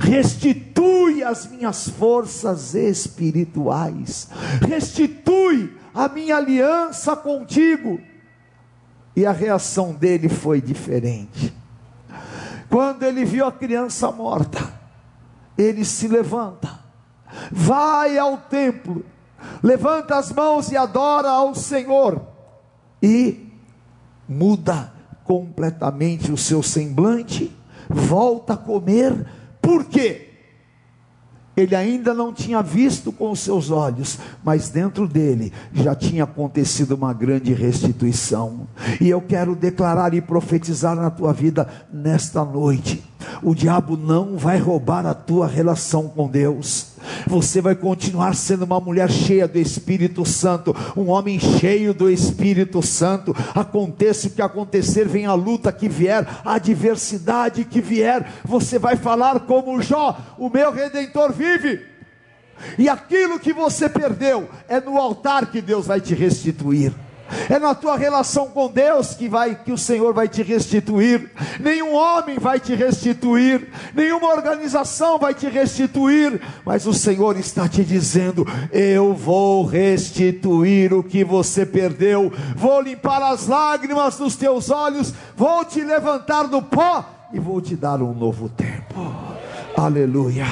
restitui 0.00 1.22
as 1.22 1.46
minhas 1.46 1.88
forças 1.88 2.74
espirituais, 2.74 4.28
restitui 4.66 5.76
a 5.94 6.08
minha 6.08 6.36
aliança 6.36 7.16
contigo. 7.16 8.00
E 9.14 9.26
a 9.26 9.32
reação 9.32 9.92
dele 9.92 10.28
foi 10.28 10.60
diferente. 10.60 11.52
Quando 12.68 13.02
ele 13.02 13.24
viu 13.24 13.46
a 13.46 13.52
criança 13.52 14.10
morta, 14.10 14.71
ele 15.62 15.84
se 15.84 16.08
levanta, 16.08 16.80
vai 17.50 18.18
ao 18.18 18.36
templo, 18.36 19.04
levanta 19.62 20.16
as 20.16 20.32
mãos 20.32 20.70
e 20.70 20.76
adora 20.76 21.30
ao 21.30 21.54
Senhor, 21.54 22.20
e 23.02 23.48
muda 24.28 24.92
completamente 25.24 26.32
o 26.32 26.36
seu 26.36 26.62
semblante, 26.62 27.56
volta 27.88 28.54
a 28.54 28.56
comer 28.56 29.26
por 29.62 29.84
quê? 29.84 30.28
Ele 31.56 31.76
ainda 31.76 32.14
não 32.14 32.32
tinha 32.32 32.62
visto 32.62 33.12
com 33.12 33.30
os 33.30 33.40
seus 33.40 33.70
olhos, 33.70 34.18
mas 34.42 34.70
dentro 34.70 35.06
dele 35.06 35.52
já 35.72 35.94
tinha 35.94 36.24
acontecido 36.24 36.92
uma 36.92 37.12
grande 37.12 37.52
restituição. 37.52 38.66
E 39.00 39.08
eu 39.10 39.20
quero 39.20 39.54
declarar 39.54 40.14
e 40.14 40.22
profetizar 40.22 40.96
na 40.96 41.10
tua 41.10 41.32
vida 41.32 41.68
nesta 41.92 42.42
noite: 42.42 43.04
o 43.42 43.54
diabo 43.54 43.96
não 43.96 44.36
vai 44.36 44.58
roubar 44.58 45.06
a 45.06 45.14
tua 45.14 45.46
relação 45.46 46.08
com 46.08 46.28
Deus 46.28 46.92
você 47.26 47.60
vai 47.60 47.74
continuar 47.74 48.34
sendo 48.34 48.64
uma 48.64 48.80
mulher 48.80 49.10
cheia 49.10 49.48
do 49.48 49.58
Espírito 49.58 50.24
Santo, 50.24 50.74
um 50.96 51.08
homem 51.10 51.38
cheio 51.38 51.92
do 51.92 52.10
Espírito 52.10 52.82
Santo. 52.82 53.34
Aconteça 53.54 54.28
o 54.28 54.30
que 54.30 54.42
acontecer, 54.42 55.06
vem 55.06 55.26
a 55.26 55.34
luta 55.34 55.72
que 55.72 55.88
vier, 55.88 56.26
a 56.44 56.54
adversidade 56.54 57.64
que 57.64 57.80
vier, 57.80 58.30
você 58.44 58.78
vai 58.78 58.96
falar 58.96 59.40
como 59.40 59.80
Jó: 59.82 60.16
o 60.38 60.48
meu 60.48 60.72
redentor 60.72 61.32
vive. 61.32 61.86
E 62.78 62.88
aquilo 62.88 63.40
que 63.40 63.52
você 63.52 63.88
perdeu 63.88 64.48
é 64.68 64.80
no 64.80 64.96
altar 64.96 65.50
que 65.50 65.60
Deus 65.60 65.86
vai 65.86 66.00
te 66.00 66.14
restituir. 66.14 66.92
É 67.48 67.58
na 67.58 67.74
tua 67.74 67.96
relação 67.96 68.48
com 68.48 68.68
Deus 68.68 69.14
que 69.14 69.28
vai 69.28 69.54
que 69.54 69.72
o 69.72 69.78
Senhor 69.78 70.12
vai 70.12 70.28
te 70.28 70.42
restituir. 70.42 71.30
Nenhum 71.60 71.94
homem 71.94 72.38
vai 72.38 72.58
te 72.60 72.74
restituir, 72.74 73.68
nenhuma 73.94 74.28
organização 74.28 75.18
vai 75.18 75.34
te 75.34 75.48
restituir, 75.48 76.40
mas 76.64 76.86
o 76.86 76.94
Senhor 76.94 77.38
está 77.38 77.68
te 77.68 77.84
dizendo: 77.84 78.46
eu 78.70 79.14
vou 79.14 79.64
restituir 79.64 80.92
o 80.92 81.02
que 81.02 81.24
você 81.24 81.64
perdeu. 81.64 82.32
Vou 82.56 82.80
limpar 82.80 83.22
as 83.22 83.46
lágrimas 83.46 84.16
dos 84.16 84.36
teus 84.36 84.70
olhos, 84.70 85.12
vou 85.36 85.64
te 85.64 85.82
levantar 85.82 86.48
do 86.48 86.62
pó 86.62 87.04
e 87.32 87.38
vou 87.38 87.60
te 87.60 87.74
dar 87.76 88.02
um 88.02 88.12
novo 88.12 88.48
tempo. 88.48 89.14
Aleluia. 89.76 90.46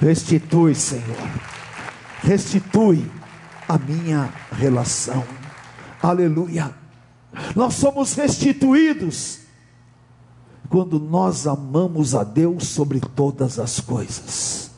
Restitui, 0.00 0.74
Senhor. 0.74 1.28
Restitui 2.22 3.04
a 3.68 3.78
minha 3.78 4.28
relação 4.52 5.24
Aleluia. 6.04 6.70
Nós 7.56 7.74
somos 7.74 8.12
restituídos 8.12 9.38
quando 10.68 11.00
nós 11.00 11.46
amamos 11.46 12.14
a 12.14 12.22
Deus 12.22 12.68
sobre 12.68 13.00
todas 13.00 13.58
as 13.58 13.80
coisas. 13.80 14.70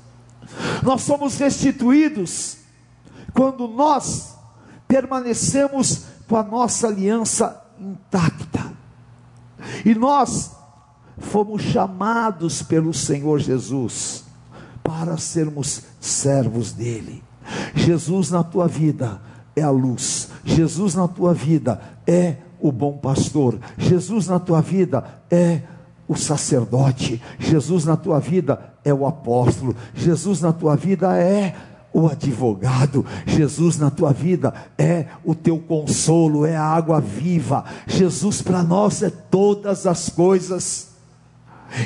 Nós 0.84 1.02
somos 1.02 1.36
restituídos 1.36 2.58
quando 3.34 3.66
nós 3.66 4.36
permanecemos 4.86 6.04
com 6.28 6.36
a 6.36 6.44
nossa 6.44 6.86
aliança 6.86 7.60
intacta. 7.80 8.72
E 9.84 9.96
nós 9.96 10.52
fomos 11.18 11.60
chamados 11.60 12.62
pelo 12.62 12.94
Senhor 12.94 13.40
Jesus 13.40 14.22
para 14.80 15.16
sermos 15.16 15.82
servos 15.98 16.70
dele. 16.70 17.24
Jesus 17.74 18.30
na 18.30 18.44
tua 18.44 18.68
vida 18.68 19.20
é 19.56 19.62
a 19.62 19.70
luz. 19.70 20.28
Jesus 20.44 20.94
na 20.94 21.08
tua 21.08 21.32
vida 21.32 21.80
é 22.06 22.36
o 22.60 22.70
bom 22.70 22.98
pastor. 22.98 23.58
Jesus 23.78 24.28
na 24.28 24.38
tua 24.38 24.60
vida 24.60 25.02
é 25.30 25.62
o 26.06 26.14
sacerdote. 26.14 27.20
Jesus 27.38 27.86
na 27.86 27.96
tua 27.96 28.20
vida 28.20 28.74
é 28.84 28.92
o 28.92 29.06
apóstolo. 29.06 29.74
Jesus 29.94 30.42
na 30.42 30.52
tua 30.52 30.76
vida 30.76 31.16
é 31.16 31.56
o 31.92 32.06
advogado. 32.06 33.06
Jesus 33.26 33.78
na 33.78 33.90
tua 33.90 34.12
vida 34.12 34.52
é 34.76 35.06
o 35.24 35.34
teu 35.34 35.58
consolo, 35.58 36.44
é 36.44 36.54
a 36.54 36.62
água 36.62 37.00
viva. 37.00 37.64
Jesus 37.86 38.42
para 38.42 38.62
nós 38.62 39.02
é 39.02 39.08
todas 39.10 39.86
as 39.86 40.10
coisas. 40.10 40.88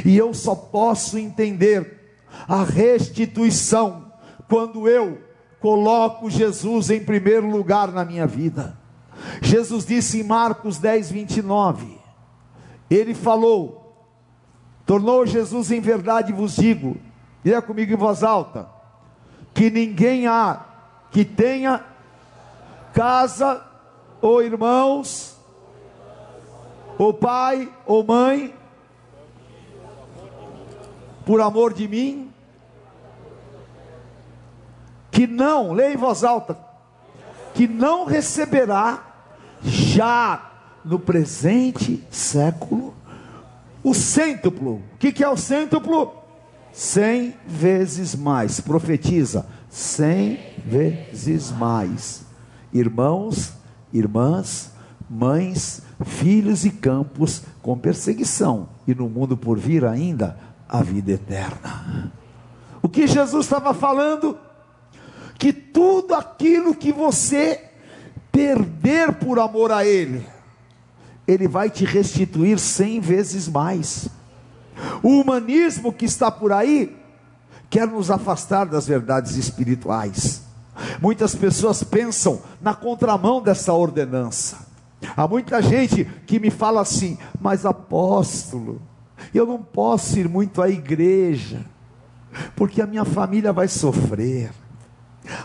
E 0.05 0.17
eu 0.17 0.35
só 0.35 0.55
posso 0.55 1.17
entender 1.17 2.19
a 2.49 2.65
restituição 2.65 4.07
quando 4.49 4.89
eu 4.89 5.30
coloco 5.61 6.31
Jesus 6.31 6.91
em 6.91 7.05
primeiro 7.05 7.49
lugar 7.49 7.93
na 7.93 8.05
minha 8.05 8.27
vida. 8.27 8.79
Jesus 9.43 9.85
disse 9.85 10.21
em 10.21 10.25
Marcos 10.25 10.79
10, 10.79 11.11
29, 11.11 11.99
ele 12.89 13.15
falou, 13.15 13.95
tornou 14.87 15.27
Jesus 15.27 15.71
em 15.71 15.81
verdade, 15.81 16.33
vos 16.33 16.57
digo, 16.57 16.97
diga 17.45 17.61
comigo 17.61 17.93
em 17.93 17.97
voz 17.97 18.23
alta, 18.25 18.69
que 19.53 19.71
ninguém 19.71 20.27
há 20.27 20.65
que 21.11 21.25
tenha 21.25 21.85
casa 22.95 23.63
ou 24.23 24.43
irmãos, 24.43 25.37
ou 26.99 27.13
pai 27.13 27.71
ou 27.87 28.05
mãe, 28.05 28.55
por 31.27 31.41
amor 31.41 31.73
de 31.73 31.87
mim, 31.87 32.30
que 35.11 35.27
não, 35.27 35.73
leia 35.73 35.95
em 35.95 35.97
voz 35.97 36.25
alta, 36.25 36.57
que 37.55 37.67
não 37.67 38.05
receberá 38.05 39.05
já 39.63 40.51
no 40.85 40.99
presente 40.99 42.05
século 42.11 42.95
o 43.83 43.95
cêntuplo. 43.95 44.83
O 44.95 44.99
que, 44.99 45.13
que 45.13 45.25
é 45.25 45.29
o 45.29 45.37
cêntuplo? 45.37 46.15
Cem 46.73 47.35
vezes 47.47 48.15
mais. 48.15 48.61
Profetiza, 48.61 49.47
cem 49.69 50.39
vezes 50.65 51.51
mais. 51.51 52.23
Irmãos, 52.73 53.53
irmãs, 53.93 54.73
mães, 55.09 55.83
filhos 56.05 56.65
e 56.65 56.71
campos 56.71 57.43
com 57.61 57.77
perseguição, 57.77 58.69
e 58.87 58.95
no 58.95 59.09
mundo 59.09 59.37
por 59.37 59.59
vir 59.59 59.85
ainda 59.85 60.39
a 60.69 60.83
vida 60.83 61.13
eterna. 61.13 62.13
O 62.81 62.89
que 62.89 63.07
Jesus 63.07 63.47
estava 63.47 63.75
falando? 63.75 64.39
Que 65.41 65.55
tudo 65.55 66.15
aquilo 66.15 66.75
que 66.75 66.93
você 66.93 67.65
perder 68.31 69.15
por 69.15 69.39
amor 69.39 69.73
a 69.73 69.85
Ele, 69.87 70.25
Ele 71.27 71.49
vai 71.49 71.71
te 71.71 71.87
restituir 71.87 72.59
cem 72.59 73.01
vezes 73.01 73.49
mais. 73.49 74.09
O 75.03 75.09
humanismo 75.09 75.95
que 75.95 76.05
está 76.05 76.31
por 76.31 76.53
aí 76.53 76.95
quer 77.71 77.89
nos 77.89 78.11
afastar 78.11 78.67
das 78.67 78.87
verdades 78.87 79.37
espirituais. 79.37 80.43
Muitas 81.01 81.35
pessoas 81.35 81.83
pensam 81.83 82.43
na 82.61 82.75
contramão 82.75 83.41
dessa 83.41 83.73
ordenança. 83.73 84.59
Há 85.17 85.27
muita 85.27 85.63
gente 85.63 86.05
que 86.27 86.39
me 86.39 86.51
fala 86.51 86.83
assim, 86.83 87.17
mas 87.41 87.65
apóstolo, 87.65 88.83
eu 89.35 89.47
não 89.47 89.63
posso 89.63 90.19
ir 90.19 90.29
muito 90.29 90.61
à 90.61 90.69
igreja, 90.69 91.65
porque 92.55 92.83
a 92.83 92.87
minha 92.87 93.07
família 93.07 93.53
vai 93.55 93.69
sofrer. 93.69 94.51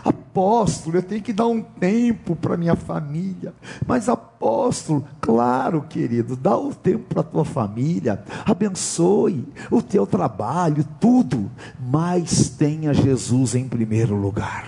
Apóstolo, 0.04 0.96
eu 0.98 1.02
tenho 1.02 1.22
que 1.22 1.32
dar 1.32 1.46
um 1.46 1.62
tempo 1.62 2.36
para 2.36 2.56
minha 2.56 2.76
família. 2.76 3.54
Mas 3.86 4.08
apóstolo, 4.08 5.06
claro, 5.20 5.82
querido, 5.82 6.36
dá 6.36 6.56
o 6.56 6.74
tempo 6.74 7.04
para 7.08 7.20
a 7.20 7.24
tua 7.24 7.44
família, 7.44 8.22
abençoe 8.44 9.46
o 9.70 9.80
teu 9.80 10.06
trabalho, 10.06 10.86
tudo, 11.00 11.50
mas 11.80 12.50
tenha 12.50 12.92
Jesus 12.92 13.54
em 13.54 13.68
primeiro 13.68 14.14
lugar. 14.14 14.66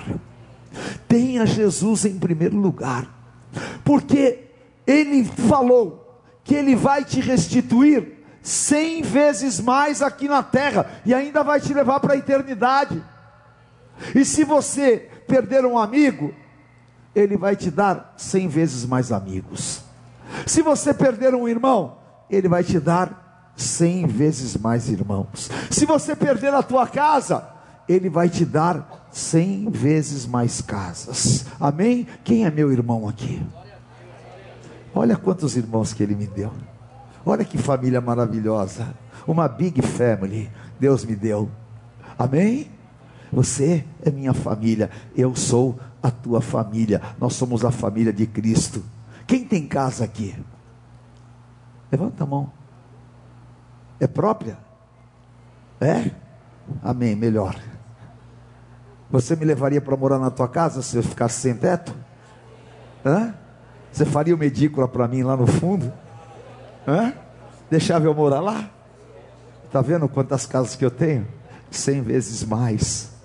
Tenha 1.06 1.46
Jesus 1.46 2.04
em 2.04 2.18
primeiro 2.18 2.56
lugar. 2.56 3.06
Porque 3.84 4.44
ele 4.86 5.24
falou 5.24 6.22
que 6.44 6.54
ele 6.54 6.74
vai 6.74 7.04
te 7.04 7.20
restituir 7.20 8.18
cem 8.42 9.02
vezes 9.02 9.60
mais 9.60 10.00
aqui 10.00 10.26
na 10.26 10.42
terra 10.42 10.90
e 11.04 11.12
ainda 11.12 11.44
vai 11.44 11.60
te 11.60 11.74
levar 11.74 12.00
para 12.00 12.14
a 12.14 12.16
eternidade. 12.16 13.02
E 14.14 14.24
se 14.24 14.44
você 14.44 15.08
perder 15.26 15.64
um 15.64 15.78
amigo, 15.78 16.34
ele 17.14 17.36
vai 17.36 17.56
te 17.56 17.70
dar 17.70 18.14
cem 18.16 18.48
vezes 18.48 18.84
mais 18.84 19.12
amigos. 19.12 19.82
Se 20.46 20.62
você 20.62 20.94
perder 20.94 21.34
um 21.34 21.48
irmão, 21.48 21.98
ele 22.30 22.48
vai 22.48 22.62
te 22.62 22.78
dar 22.78 23.52
cem 23.56 24.06
vezes 24.06 24.56
mais 24.56 24.88
irmãos. 24.88 25.50
Se 25.70 25.84
você 25.84 26.14
perder 26.14 26.54
a 26.54 26.62
tua 26.62 26.86
casa, 26.86 27.48
ele 27.88 28.08
vai 28.08 28.28
te 28.28 28.44
dar 28.44 29.08
cem 29.10 29.68
vezes 29.70 30.26
mais 30.26 30.60
casas. 30.60 31.46
Amém? 31.58 32.06
Quem 32.22 32.44
é 32.44 32.50
meu 32.50 32.70
irmão 32.70 33.08
aqui? 33.08 33.42
Olha 34.94 35.16
quantos 35.16 35.56
irmãos 35.56 35.92
que 35.92 36.02
ele 36.02 36.14
me 36.14 36.26
deu. 36.26 36.52
Olha 37.24 37.44
que 37.44 37.58
família 37.58 38.00
maravilhosa. 38.00 38.94
Uma 39.26 39.48
big 39.48 39.82
family 39.82 40.50
Deus 40.78 41.04
me 41.04 41.16
deu. 41.16 41.50
Amém? 42.18 42.70
Você 43.32 43.84
é 44.02 44.10
minha 44.10 44.32
família, 44.32 44.90
eu 45.16 45.34
sou 45.34 45.78
a 46.02 46.10
tua 46.10 46.40
família. 46.40 47.00
Nós 47.18 47.34
somos 47.34 47.64
a 47.64 47.70
família 47.70 48.12
de 48.12 48.26
Cristo. 48.26 48.82
Quem 49.26 49.44
tem 49.44 49.66
casa 49.66 50.04
aqui? 50.04 50.34
Levanta 51.90 52.24
a 52.24 52.26
mão. 52.26 52.52
É 54.00 54.06
própria? 54.06 54.58
É? 55.80 56.10
Amém, 56.82 57.14
melhor. 57.14 57.56
Você 59.10 59.34
me 59.34 59.44
levaria 59.44 59.80
para 59.80 59.96
morar 59.96 60.18
na 60.18 60.30
tua 60.30 60.48
casa 60.48 60.82
se 60.82 60.96
eu 60.96 61.02
ficasse 61.02 61.40
sem 61.40 61.54
teto? 61.54 61.94
Hã? 63.04 63.34
Você 63.90 64.04
faria 64.04 64.34
uma 64.34 64.44
edícula 64.44 64.86
para 64.86 65.08
mim 65.08 65.22
lá 65.22 65.36
no 65.36 65.46
fundo? 65.46 65.92
Hã? 66.86 67.12
Deixava 67.70 68.04
eu 68.06 68.14
morar 68.14 68.40
lá? 68.40 68.70
Está 69.64 69.80
vendo 69.80 70.08
quantas 70.08 70.46
casas 70.46 70.76
que 70.76 70.84
eu 70.84 70.90
tenho? 70.90 71.26
Cem 71.70 72.02
vezes 72.02 72.44
mais. 72.44 73.17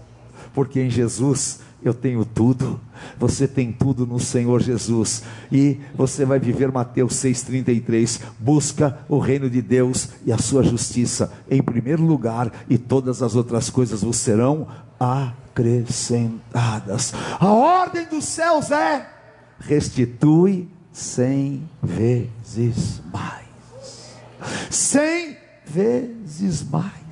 Porque 0.54 0.82
em 0.82 0.90
Jesus 0.90 1.60
eu 1.84 1.94
tenho 1.94 2.24
tudo. 2.24 2.80
Você 3.20 3.46
tem 3.48 3.72
tudo 3.72 4.08
no 4.08 4.20
Senhor 4.20 4.62
Jesus. 4.62 5.24
E 5.52 5.80
você 5.94 6.26
vai 6.26 6.40
viver 6.40 6.72
Mateus 6.72 7.14
6,33. 7.16 8.22
Busca 8.40 9.00
o 9.10 9.20
reino 9.20 9.50
de 9.50 9.62
Deus 9.62 10.10
e 10.26 10.32
a 10.32 10.38
sua 10.38 10.64
justiça 10.64 11.34
em 11.50 11.62
primeiro 11.62 12.04
lugar, 12.04 12.52
e 12.70 12.78
todas 12.78 13.22
as 13.22 13.36
outras 13.36 13.70
coisas 13.70 14.02
vos 14.02 14.16
serão 14.18 14.68
acrescentadas. 15.00 17.14
A 17.40 17.52
ordem 17.52 18.06
dos 18.06 18.26
céus 18.26 18.72
é 18.72 19.10
restitui 19.60 20.68
cem 20.92 21.70
vezes 21.82 23.02
mais. 23.12 23.44
Cem 24.70 25.36
vezes 25.66 26.64
mais. 26.64 27.03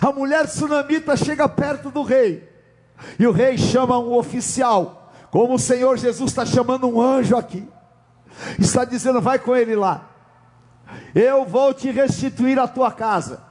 A 0.00 0.12
mulher 0.12 0.48
sunamita 0.48 1.16
chega 1.16 1.48
perto 1.48 1.90
do 1.90 2.02
rei, 2.02 2.48
e 3.18 3.26
o 3.26 3.32
rei 3.32 3.56
chama 3.56 3.98
um 3.98 4.14
oficial, 4.14 5.12
como 5.30 5.54
o 5.54 5.58
Senhor 5.58 5.96
Jesus 5.96 6.30
está 6.30 6.44
chamando 6.44 6.88
um 6.88 7.00
anjo 7.00 7.36
aqui, 7.36 7.66
está 8.58 8.84
dizendo: 8.84 9.20
vai 9.20 9.38
com 9.38 9.54
ele 9.54 9.76
lá, 9.76 10.10
eu 11.14 11.44
vou 11.44 11.72
te 11.72 11.90
restituir 11.90 12.58
a 12.58 12.66
tua 12.66 12.90
casa, 12.90 13.42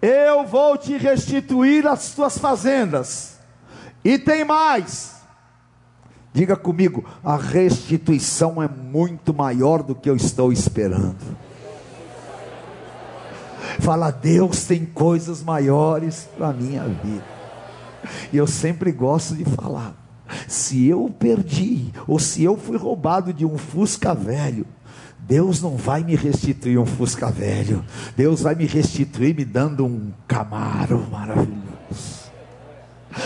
eu 0.00 0.46
vou 0.46 0.76
te 0.76 0.96
restituir 0.96 1.86
as 1.86 2.14
tuas 2.14 2.38
fazendas, 2.38 3.38
e 4.04 4.18
tem 4.18 4.44
mais, 4.44 5.16
Diga 6.36 6.54
comigo, 6.54 7.02
a 7.24 7.34
restituição 7.34 8.62
é 8.62 8.68
muito 8.68 9.32
maior 9.32 9.82
do 9.82 9.94
que 9.94 10.10
eu 10.10 10.14
estou 10.14 10.52
esperando. 10.52 11.16
Fala, 13.80 14.10
Deus 14.10 14.64
tem 14.64 14.84
coisas 14.84 15.42
maiores 15.42 16.28
para 16.36 16.48
a 16.48 16.52
minha 16.52 16.84
vida. 16.84 17.24
E 18.32 18.36
eu 18.36 18.46
sempre 18.46 18.92
gosto 18.92 19.34
de 19.34 19.44
falar: 19.44 19.94
se 20.48 20.86
eu 20.86 21.12
perdi, 21.18 21.92
ou 22.06 22.18
se 22.18 22.42
eu 22.42 22.56
fui 22.56 22.76
roubado 22.76 23.32
de 23.32 23.44
um 23.44 23.58
Fusca 23.58 24.14
velho, 24.14 24.66
Deus 25.18 25.60
não 25.60 25.76
vai 25.76 26.04
me 26.04 26.14
restituir 26.14 26.78
um 26.78 26.86
Fusca 26.86 27.30
velho, 27.30 27.84
Deus 28.16 28.42
vai 28.42 28.54
me 28.54 28.66
restituir 28.66 29.34
me 29.34 29.44
dando 29.44 29.84
um 29.84 30.12
Camaro 30.26 31.06
maravilhoso. 31.10 32.26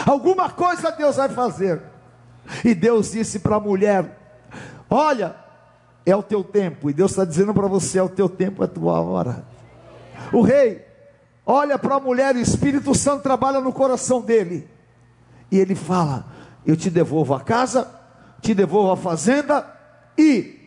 Alguma 0.06 0.48
coisa 0.48 0.90
Deus 0.90 1.16
vai 1.16 1.28
fazer. 1.28 1.80
E 2.64 2.74
Deus 2.74 3.12
disse 3.12 3.38
para 3.38 3.56
a 3.56 3.60
mulher: 3.60 4.18
Olha, 4.88 5.36
é 6.04 6.14
o 6.16 6.22
teu 6.22 6.42
tempo. 6.42 6.90
E 6.90 6.92
Deus 6.92 7.12
está 7.12 7.24
dizendo 7.24 7.54
para 7.54 7.66
você: 7.66 7.98
é 7.98 8.02
o 8.02 8.08
teu 8.08 8.28
tempo, 8.28 8.62
é 8.62 8.66
a 8.66 8.68
tua 8.68 9.00
hora. 9.00 9.44
O 10.32 10.42
rei 10.42 10.84
olha 11.44 11.78
para 11.78 11.96
a 11.96 12.00
mulher, 12.00 12.36
o 12.36 12.40
Espírito 12.40 12.94
Santo 12.94 13.22
trabalha 13.22 13.60
no 13.60 13.72
coração 13.72 14.20
dele. 14.20 14.68
E 15.50 15.58
ele 15.58 15.74
fala: 15.74 16.26
Eu 16.64 16.76
te 16.76 16.90
devolvo 16.90 17.34
a 17.34 17.40
casa, 17.40 17.90
te 18.40 18.54
devolvo 18.54 18.92
a 18.92 18.96
fazenda 18.96 19.66
e 20.16 20.58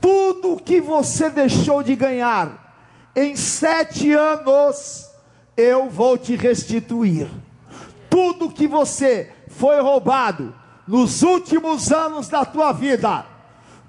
tudo 0.00 0.56
que 0.56 0.80
você 0.80 1.30
deixou 1.30 1.82
de 1.82 1.94
ganhar 1.94 2.68
em 3.14 3.36
sete 3.36 4.12
anos, 4.12 5.08
eu 5.56 5.88
vou 5.88 6.16
te 6.18 6.36
restituir. 6.36 7.28
Tudo 8.10 8.50
que 8.50 8.66
você 8.66 9.32
foi 9.48 9.80
roubado 9.80 10.54
nos 10.86 11.22
últimos 11.22 11.92
anos 11.92 12.28
da 12.28 12.44
tua 12.44 12.72
vida, 12.72 13.26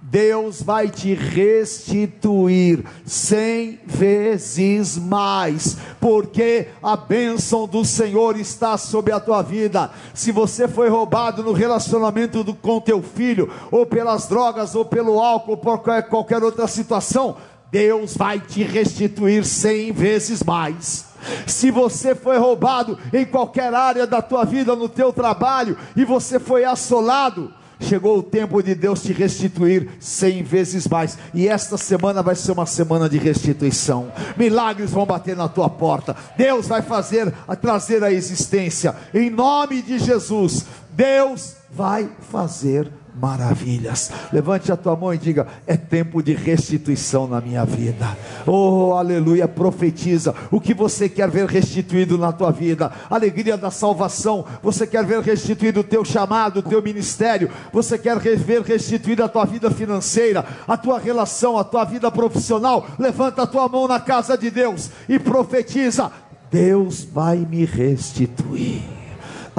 Deus 0.01 0.61
vai 0.63 0.89
te 0.89 1.13
restituir 1.13 2.83
cem 3.05 3.79
vezes 3.85 4.97
mais, 4.97 5.77
porque 5.99 6.67
a 6.81 6.95
bênção 6.95 7.67
do 7.67 7.83
Senhor 7.83 8.39
está 8.39 8.77
sobre 8.77 9.11
a 9.11 9.19
tua 9.19 9.41
vida. 9.41 9.91
Se 10.13 10.31
você 10.31 10.67
foi 10.67 10.89
roubado 10.89 11.43
no 11.43 11.51
relacionamento 11.51 12.43
do, 12.43 12.55
com 12.55 12.79
teu 12.79 13.03
filho, 13.03 13.51
ou 13.71 13.85
pelas 13.85 14.27
drogas, 14.27 14.73
ou 14.73 14.85
pelo 14.85 15.19
álcool, 15.19 15.51
ou 15.51 15.57
por 15.57 15.79
qualquer 15.79 16.43
outra 16.43 16.67
situação, 16.67 17.35
Deus 17.69 18.17
vai 18.17 18.39
te 18.39 18.63
restituir 18.63 19.45
cem 19.45 19.91
vezes 19.91 20.41
mais. 20.41 21.05
Se 21.45 21.69
você 21.69 22.15
foi 22.15 22.37
roubado 22.37 22.97
em 23.13 23.25
qualquer 23.25 23.73
área 23.73 24.07
da 24.07 24.21
tua 24.21 24.45
vida, 24.45 24.75
no 24.75 24.87
teu 24.87 25.11
trabalho, 25.11 25.77
e 25.95 26.05
você 26.05 26.39
foi 26.39 26.63
assolado, 26.63 27.53
chegou 27.79 28.17
o 28.17 28.23
tempo 28.23 28.61
de 28.61 28.75
Deus 28.75 29.01
te 29.01 29.13
restituir 29.13 29.89
cem 29.99 30.43
vezes 30.43 30.87
mais. 30.87 31.17
E 31.33 31.47
esta 31.47 31.77
semana 31.77 32.21
vai 32.21 32.35
ser 32.35 32.51
uma 32.51 32.65
semana 32.65 33.09
de 33.09 33.17
restituição. 33.17 34.11
Milagres 34.37 34.91
vão 34.91 35.05
bater 35.05 35.35
na 35.35 35.47
tua 35.47 35.69
porta. 35.69 36.15
Deus 36.37 36.67
vai 36.67 36.81
fazer, 36.81 37.33
trazer 37.61 38.03
a 38.03 38.11
existência. 38.11 38.95
Em 39.13 39.29
nome 39.29 39.81
de 39.81 39.99
Jesus, 39.99 40.65
Deus 40.91 41.55
vai 41.71 42.09
fazer 42.31 42.91
maravilhas. 43.19 44.11
Levante 44.31 44.71
a 44.71 44.77
tua 44.77 44.95
mão 44.95 45.13
e 45.13 45.17
diga: 45.17 45.47
é 45.67 45.75
tempo 45.75 46.23
de 46.23 46.33
restituição 46.33 47.27
na 47.27 47.41
minha 47.41 47.65
vida. 47.65 48.17
Oh, 48.45 48.93
aleluia! 48.93 49.47
Profetiza 49.47 50.33
o 50.51 50.59
que 50.59 50.73
você 50.73 51.09
quer 51.09 51.29
ver 51.29 51.45
restituído 51.45 52.17
na 52.17 52.31
tua 52.31 52.51
vida. 52.51 52.91
Alegria 53.09 53.57
da 53.57 53.69
salvação. 53.69 54.45
Você 54.63 54.87
quer 54.87 55.05
ver 55.05 55.21
restituído 55.21 55.81
o 55.81 55.83
teu 55.83 56.05
chamado, 56.05 56.59
o 56.59 56.63
teu 56.63 56.81
ministério. 56.81 57.49
Você 57.73 57.97
quer 57.97 58.17
ver 58.19 58.61
restituída 58.61 59.25
a 59.25 59.29
tua 59.29 59.45
vida 59.45 59.69
financeira, 59.69 60.45
a 60.67 60.77
tua 60.77 60.99
relação, 60.99 61.57
a 61.57 61.63
tua 61.63 61.83
vida 61.83 62.09
profissional. 62.11 62.87
Levanta 62.97 63.43
a 63.43 63.47
tua 63.47 63.67
mão 63.67 63.87
na 63.87 63.99
casa 63.99 64.37
de 64.37 64.49
Deus 64.49 64.89
e 65.07 65.19
profetiza: 65.19 66.11
Deus 66.51 67.03
vai 67.03 67.37
me 67.37 67.65
restituir. 67.65 68.98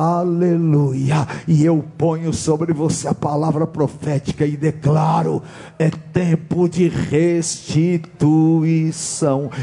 Aleluia. 0.01 1.29
E 1.47 1.63
eu 1.63 1.85
ponho 1.99 2.33
sobre 2.33 2.73
você 2.73 3.07
a 3.07 3.13
palavra 3.13 3.67
profética 3.67 4.47
e 4.47 4.57
declaro: 4.57 5.43
é 5.79 5.91
tempo 5.91 6.67
de 6.67 6.89
restituição 6.89 7.61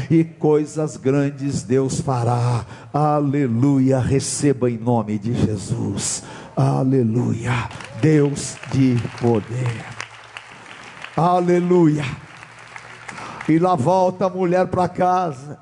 e 0.08 0.22
coisas 0.22 0.96
grandes 0.96 1.64
Deus 1.64 2.00
fará. 2.00 2.64
Aleluia. 2.94 3.98
Receba 3.98 4.70
em 4.70 4.78
nome 4.78 5.18
de 5.18 5.34
Jesus. 5.34 6.22
Aleluia. 6.56 7.68
Deus 8.00 8.54
de 8.70 8.96
poder. 9.20 9.84
Aleluia. 11.16 12.04
E 13.48 13.58
lá 13.58 13.74
volta 13.74 14.26
a 14.26 14.30
mulher 14.30 14.68
para 14.68 14.88
casa. 14.88 15.58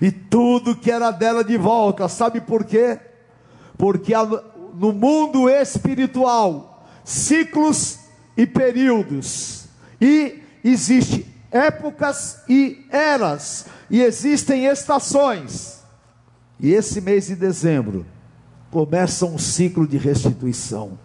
E 0.00 0.10
tudo 0.10 0.74
que 0.74 0.90
era 0.90 1.10
dela 1.10 1.44
de 1.44 1.58
volta, 1.58 2.08
sabe 2.08 2.40
por 2.40 2.64
quê? 2.64 2.98
Porque 3.76 4.12
no 4.74 4.92
mundo 4.92 5.48
espiritual, 5.48 6.86
ciclos 7.04 7.98
e 8.36 8.46
períodos, 8.46 9.66
e 10.00 10.42
existe 10.62 11.26
épocas 11.50 12.40
e 12.48 12.84
eras, 12.90 13.66
e 13.88 14.00
existem 14.00 14.66
estações. 14.66 15.82
E 16.58 16.72
esse 16.72 17.00
mês 17.00 17.26
de 17.26 17.36
dezembro 17.36 18.06
começa 18.70 19.24
um 19.24 19.38
ciclo 19.38 19.86
de 19.86 19.96
restituição. 19.96 20.98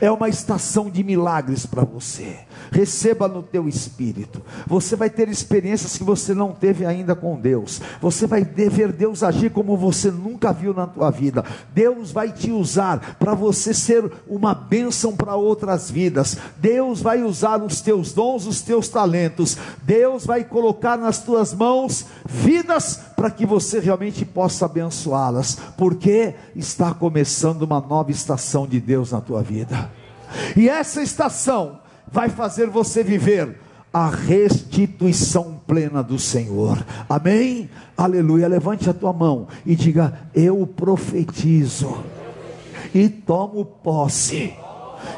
É 0.00 0.10
uma 0.10 0.28
estação 0.28 0.90
de 0.90 1.02
milagres 1.02 1.66
para 1.66 1.84
você. 1.84 2.38
Receba 2.70 3.28
no 3.28 3.42
teu 3.42 3.68
espírito. 3.68 4.42
Você 4.66 4.96
vai 4.96 5.08
ter 5.08 5.28
experiências 5.28 5.96
que 5.96 6.04
você 6.04 6.34
não 6.34 6.52
teve 6.52 6.84
ainda 6.84 7.14
com 7.14 7.40
Deus. 7.40 7.80
Você 8.00 8.26
vai 8.26 8.44
ver 8.44 8.92
Deus 8.92 9.22
agir 9.22 9.50
como 9.50 9.76
você 9.76 10.10
nunca 10.10 10.52
viu 10.52 10.74
na 10.74 10.86
tua 10.86 11.10
vida. 11.10 11.44
Deus 11.72 12.10
vai 12.10 12.32
te 12.32 12.50
usar 12.50 13.16
para 13.18 13.34
você 13.34 13.72
ser 13.72 14.10
uma 14.28 14.54
bênção 14.54 15.16
para 15.16 15.36
outras 15.36 15.90
vidas. 15.90 16.36
Deus 16.56 17.00
vai 17.00 17.22
usar 17.22 17.62
os 17.62 17.80
teus 17.80 18.12
dons, 18.12 18.46
os 18.46 18.60
teus 18.60 18.88
talentos. 18.88 19.56
Deus 19.82 20.26
vai 20.26 20.44
colocar 20.44 20.96
nas 20.96 21.22
tuas 21.22 21.54
mãos 21.54 22.06
vidas 22.24 23.00
para 23.16 23.30
que 23.30 23.46
você 23.46 23.78
realmente 23.78 24.24
possa 24.24 24.66
abençoá-las, 24.66 25.56
porque 25.78 26.34
está 26.54 26.92
começando 26.92 27.62
uma 27.62 27.80
nova 27.80 28.10
estação 28.10 28.66
de 28.66 28.80
Deus 28.80 29.12
na 29.12 29.20
tua 29.20 29.42
vida 29.42 29.53
vida. 29.54 29.90
E 30.56 30.68
essa 30.68 31.02
estação 31.02 31.78
vai 32.10 32.28
fazer 32.28 32.66
você 32.68 33.02
viver 33.02 33.56
a 33.92 34.08
restituição 34.08 35.60
plena 35.66 36.02
do 36.02 36.18
Senhor. 36.18 36.84
Amém? 37.08 37.70
Aleluia. 37.96 38.48
Levante 38.48 38.90
a 38.90 38.94
tua 38.94 39.12
mão 39.12 39.46
e 39.64 39.76
diga: 39.76 40.18
Eu 40.34 40.66
profetizo 40.66 41.96
e 42.92 43.08
tomo 43.08 43.64
posse 43.64 44.54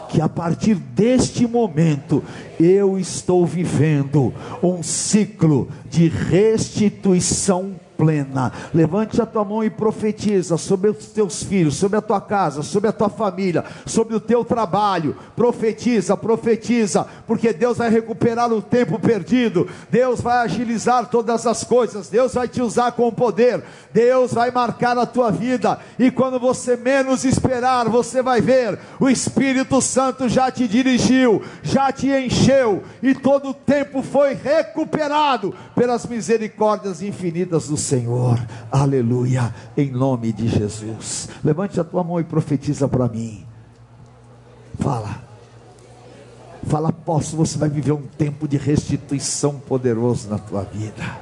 que 0.08 0.20
a 0.20 0.28
partir 0.28 0.74
deste 0.74 1.46
momento 1.46 2.22
eu 2.58 2.98
estou 2.98 3.46
vivendo 3.46 4.34
um 4.62 4.82
ciclo 4.82 5.68
de 5.88 6.08
restituição 6.08 7.74
plena. 7.96 8.52
Levante 8.74 9.20
a 9.20 9.26
tua 9.26 9.44
mão 9.44 9.64
e 9.64 9.70
profetiza 9.70 10.56
sobre 10.56 10.90
os 10.90 11.06
teus 11.06 11.42
filhos, 11.42 11.76
sobre 11.76 11.98
a 11.98 12.02
tua 12.02 12.20
casa, 12.20 12.62
sobre 12.62 12.88
a 12.88 12.92
tua 12.92 13.08
família, 13.08 13.64
sobre 13.84 14.14
o 14.14 14.20
teu 14.20 14.44
trabalho. 14.44 15.16
Profetiza, 15.34 16.16
profetiza, 16.16 17.06
porque 17.26 17.52
Deus 17.52 17.78
vai 17.78 17.90
recuperar 17.90 18.52
o 18.52 18.62
tempo 18.62 18.98
perdido. 18.98 19.68
Deus 19.90 20.20
vai 20.20 20.38
agilizar 20.38 21.06
todas 21.06 21.46
as 21.46 21.64
coisas. 21.64 22.08
Deus 22.08 22.34
vai 22.34 22.48
te 22.48 22.62
usar 22.62 22.92
com 22.92 23.10
poder. 23.10 23.62
Deus 23.92 24.32
vai 24.32 24.50
marcar 24.50 24.98
a 24.98 25.06
tua 25.06 25.30
vida. 25.30 25.78
E 25.98 26.10
quando 26.10 26.38
você 26.38 26.76
menos 26.76 27.24
esperar, 27.24 27.88
você 27.88 28.22
vai 28.22 28.40
ver 28.40 28.78
o 29.00 29.08
Espírito 29.08 29.80
Santo 29.80 30.28
já 30.28 30.50
te 30.50 30.66
dirigiu, 30.66 31.42
já 31.62 31.92
te 31.92 32.08
encheu 32.08 32.82
e 33.02 33.14
todo 33.14 33.50
o 33.50 33.54
tempo 33.54 34.02
foi 34.02 34.34
recuperado 34.34 35.54
pelas 35.74 36.06
misericórdias 36.06 37.02
infinitas 37.02 37.68
do 37.68 37.76
Senhor, 37.86 38.44
aleluia, 38.72 39.54
em 39.76 39.92
nome 39.92 40.32
de 40.32 40.48
Jesus. 40.48 41.28
Levante 41.44 41.78
a 41.78 41.84
tua 41.84 42.02
mão 42.02 42.18
e 42.18 42.24
profetiza 42.24 42.88
para 42.88 43.06
mim. 43.06 43.46
Fala, 44.80 45.22
fala, 46.66 46.92
posso, 46.92 47.36
você 47.36 47.56
vai 47.56 47.68
viver 47.68 47.92
um 47.92 48.02
tempo 48.02 48.48
de 48.48 48.56
restituição 48.56 49.60
poderoso 49.60 50.28
na 50.28 50.36
tua 50.36 50.62
vida. 50.62 51.16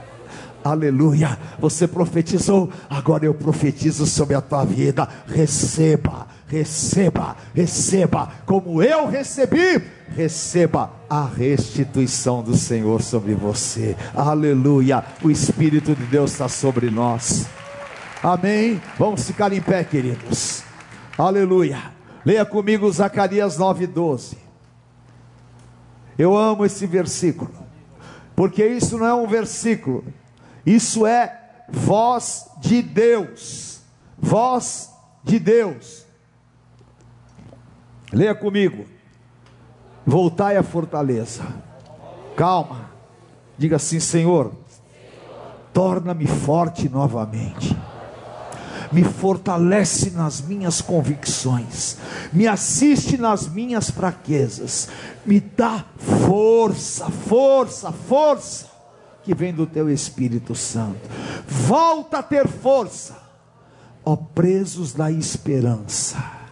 Aleluia, 0.65 1.39
você 1.59 1.87
profetizou, 1.87 2.71
agora 2.89 3.27
eu 3.27 3.35
profetizo 3.35 4.07
sobre 4.07 4.35
a 4.35 4.41
tua 4.41 4.65
vida. 4.65 5.07
Receba, 5.27 6.27
receba, 6.47 7.37
receba, 7.55 8.33
como 8.47 8.83
eu 8.83 9.07
recebi, 9.07 9.83
receba 10.15 10.93
a 11.09 11.25
restituição 11.25 12.43
do 12.43 12.57
Senhor 12.57 13.03
sobre 13.03 13.35
você. 13.35 13.97
Aleluia. 14.15 15.05
O 15.23 15.31
Espírito 15.31 15.95
de 15.95 16.05
Deus 16.05 16.33
está 16.33 16.49
sobre 16.49 16.91
nós. 16.91 17.47
Amém. 18.23 18.81
Vamos 18.99 19.27
ficar 19.27 19.53
em 19.53 19.61
pé, 19.61 19.85
queridos. 19.85 20.63
Aleluia. 21.17 21.93
Leia 22.25 22.45
comigo 22.45 22.91
Zacarias 22.91 23.59
9:12. 23.59 24.37
Eu 26.17 26.37
amo 26.37 26.65
esse 26.65 26.87
versículo, 26.87 27.51
porque 28.37 28.65
isso 28.65 28.97
não 28.97 29.07
é 29.07 29.15
um 29.15 29.27
versículo, 29.27 30.05
isso 30.65 31.07
é 31.07 31.41
voz 31.69 32.47
de 32.61 32.81
Deus. 32.83 33.81
Voz 34.17 34.91
de 35.25 35.39
Deus. 35.39 36.04
Leia 38.15 38.35
comigo. 38.35 38.87
Voltai 40.07 40.57
à 40.57 40.63
fortaleza. 40.63 41.43
Calma. 42.37 42.91
Diga 43.59 43.77
assim, 43.77 43.99
Senhor, 44.01 44.53
torna-me 45.73 46.27
forte 46.27 46.89
novamente. 46.89 47.77
Me 48.93 49.03
fortalece 49.03 50.11
nas 50.11 50.41
minhas 50.41 50.81
convicções, 50.81 51.97
me 52.33 52.47
assiste 52.47 53.17
nas 53.17 53.49
minhas 53.49 53.91
fraquezas, 53.91 54.89
me 55.27 55.41
dá 55.41 55.85
força, 55.97 57.11
força, 57.11 57.91
força 57.91 58.67
que 59.25 59.35
vem 59.35 59.53
do 59.53 59.67
teu 59.67 59.91
Espírito 59.91 60.55
Santo. 60.55 61.01
Volta 61.49 62.19
a 62.19 62.23
ter 62.23 62.47
força, 62.47 63.17
ó 64.05 64.15
presos 64.15 64.93
da 64.93 65.11
esperança. 65.11 66.44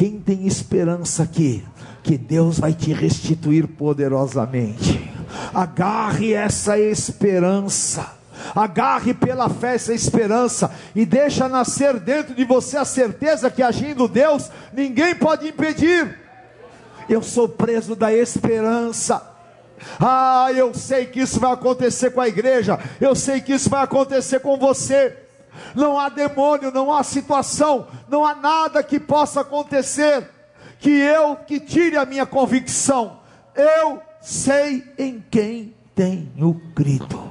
Quem 0.00 0.18
tem 0.18 0.46
esperança 0.46 1.22
aqui? 1.22 1.62
que 2.02 2.16
Deus 2.16 2.58
vai 2.58 2.72
te 2.72 2.92
restituir 2.92 3.66
poderosamente. 3.66 5.10
Agarre 5.54 6.32
essa 6.32 6.78
esperança. 6.78 8.14
Agarre 8.54 9.12
pela 9.12 9.50
fé 9.50 9.74
essa 9.74 9.92
esperança 9.92 10.72
e 10.96 11.04
deixa 11.04 11.46
nascer 11.46 12.00
dentro 12.00 12.34
de 12.34 12.42
você 12.42 12.78
a 12.78 12.86
certeza 12.86 13.50
que 13.50 13.62
agindo 13.62 14.08
Deus, 14.08 14.50
ninguém 14.72 15.14
pode 15.14 15.46
impedir. 15.46 16.18
Eu 17.06 17.22
sou 17.22 17.46
preso 17.46 17.94
da 17.94 18.10
esperança. 18.10 19.22
Ah, 20.00 20.48
eu 20.54 20.72
sei 20.72 21.04
que 21.04 21.20
isso 21.20 21.38
vai 21.38 21.52
acontecer 21.52 22.10
com 22.10 22.20
a 22.22 22.28
igreja, 22.28 22.78
eu 22.98 23.14
sei 23.14 23.42
que 23.42 23.52
isso 23.52 23.68
vai 23.68 23.84
acontecer 23.84 24.40
com 24.40 24.56
você. 24.56 25.14
Não 25.74 25.98
há 25.98 26.08
demônio, 26.08 26.70
não 26.70 26.92
há 26.92 27.02
situação, 27.02 27.86
não 28.08 28.26
há 28.26 28.34
nada 28.34 28.82
que 28.82 28.98
possa 28.98 29.40
acontecer 29.40 30.28
que 30.78 30.90
eu 30.90 31.36
que 31.36 31.60
tire 31.60 31.96
a 31.96 32.06
minha 32.06 32.26
convicção. 32.26 33.20
Eu 33.54 34.00
sei 34.20 34.84
em 34.98 35.22
quem 35.30 35.74
tenho 35.94 36.60
crido. 36.74 37.22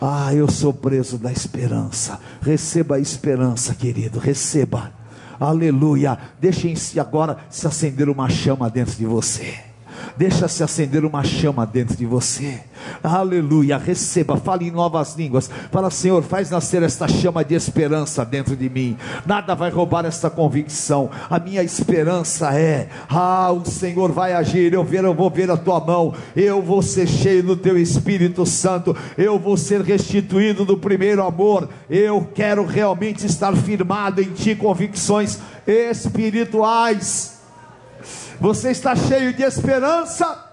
Ah, 0.00 0.32
eu 0.32 0.50
sou 0.50 0.72
preso 0.72 1.18
da 1.18 1.30
esperança. 1.30 2.18
Receba 2.40 2.96
a 2.96 3.00
esperança, 3.00 3.74
querido, 3.74 4.18
receba. 4.18 4.92
Aleluia. 5.38 6.18
Deixem-se 6.40 6.98
agora 6.98 7.38
se 7.50 7.66
acender 7.66 8.08
uma 8.08 8.28
chama 8.28 8.70
dentro 8.70 8.96
de 8.96 9.04
você. 9.04 9.69
Deixa 10.16 10.48
se 10.48 10.62
acender 10.62 11.04
uma 11.04 11.22
chama 11.24 11.66
dentro 11.66 11.96
de 11.96 12.06
você. 12.06 12.60
Aleluia. 13.02 13.78
Receba, 13.78 14.36
fale 14.36 14.68
em 14.68 14.70
novas 14.70 15.14
línguas. 15.14 15.50
Fala, 15.70 15.90
Senhor, 15.90 16.22
faz 16.22 16.50
nascer 16.50 16.82
esta 16.82 17.08
chama 17.08 17.44
de 17.44 17.54
esperança 17.54 18.24
dentro 18.24 18.56
de 18.56 18.68
mim. 18.68 18.96
Nada 19.26 19.54
vai 19.54 19.70
roubar 19.70 20.04
esta 20.04 20.30
convicção. 20.30 21.10
A 21.28 21.38
minha 21.38 21.62
esperança 21.62 22.54
é: 22.54 22.88
ah, 23.08 23.50
o 23.52 23.64
Senhor 23.64 24.12
vai 24.12 24.32
agir. 24.32 24.72
Eu 24.72 24.84
ver, 24.84 25.04
eu 25.04 25.14
vou 25.14 25.30
ver 25.30 25.50
a 25.50 25.56
tua 25.56 25.80
mão. 25.80 26.14
Eu 26.34 26.62
vou 26.62 26.82
ser 26.82 27.06
cheio 27.06 27.42
do 27.42 27.56
teu 27.56 27.78
Espírito 27.78 28.44
Santo. 28.46 28.96
Eu 29.16 29.38
vou 29.38 29.56
ser 29.56 29.80
restituído 29.80 30.64
do 30.64 30.76
primeiro 30.76 31.22
amor. 31.22 31.68
Eu 31.88 32.28
quero 32.34 32.64
realmente 32.64 33.26
estar 33.26 33.54
firmado 33.56 34.20
em 34.20 34.32
ti 34.32 34.54
convicções 34.54 35.38
espirituais. 35.66 37.39
Você 38.40 38.70
está 38.70 38.96
cheio 38.96 39.34
de 39.34 39.42
esperança? 39.42 40.46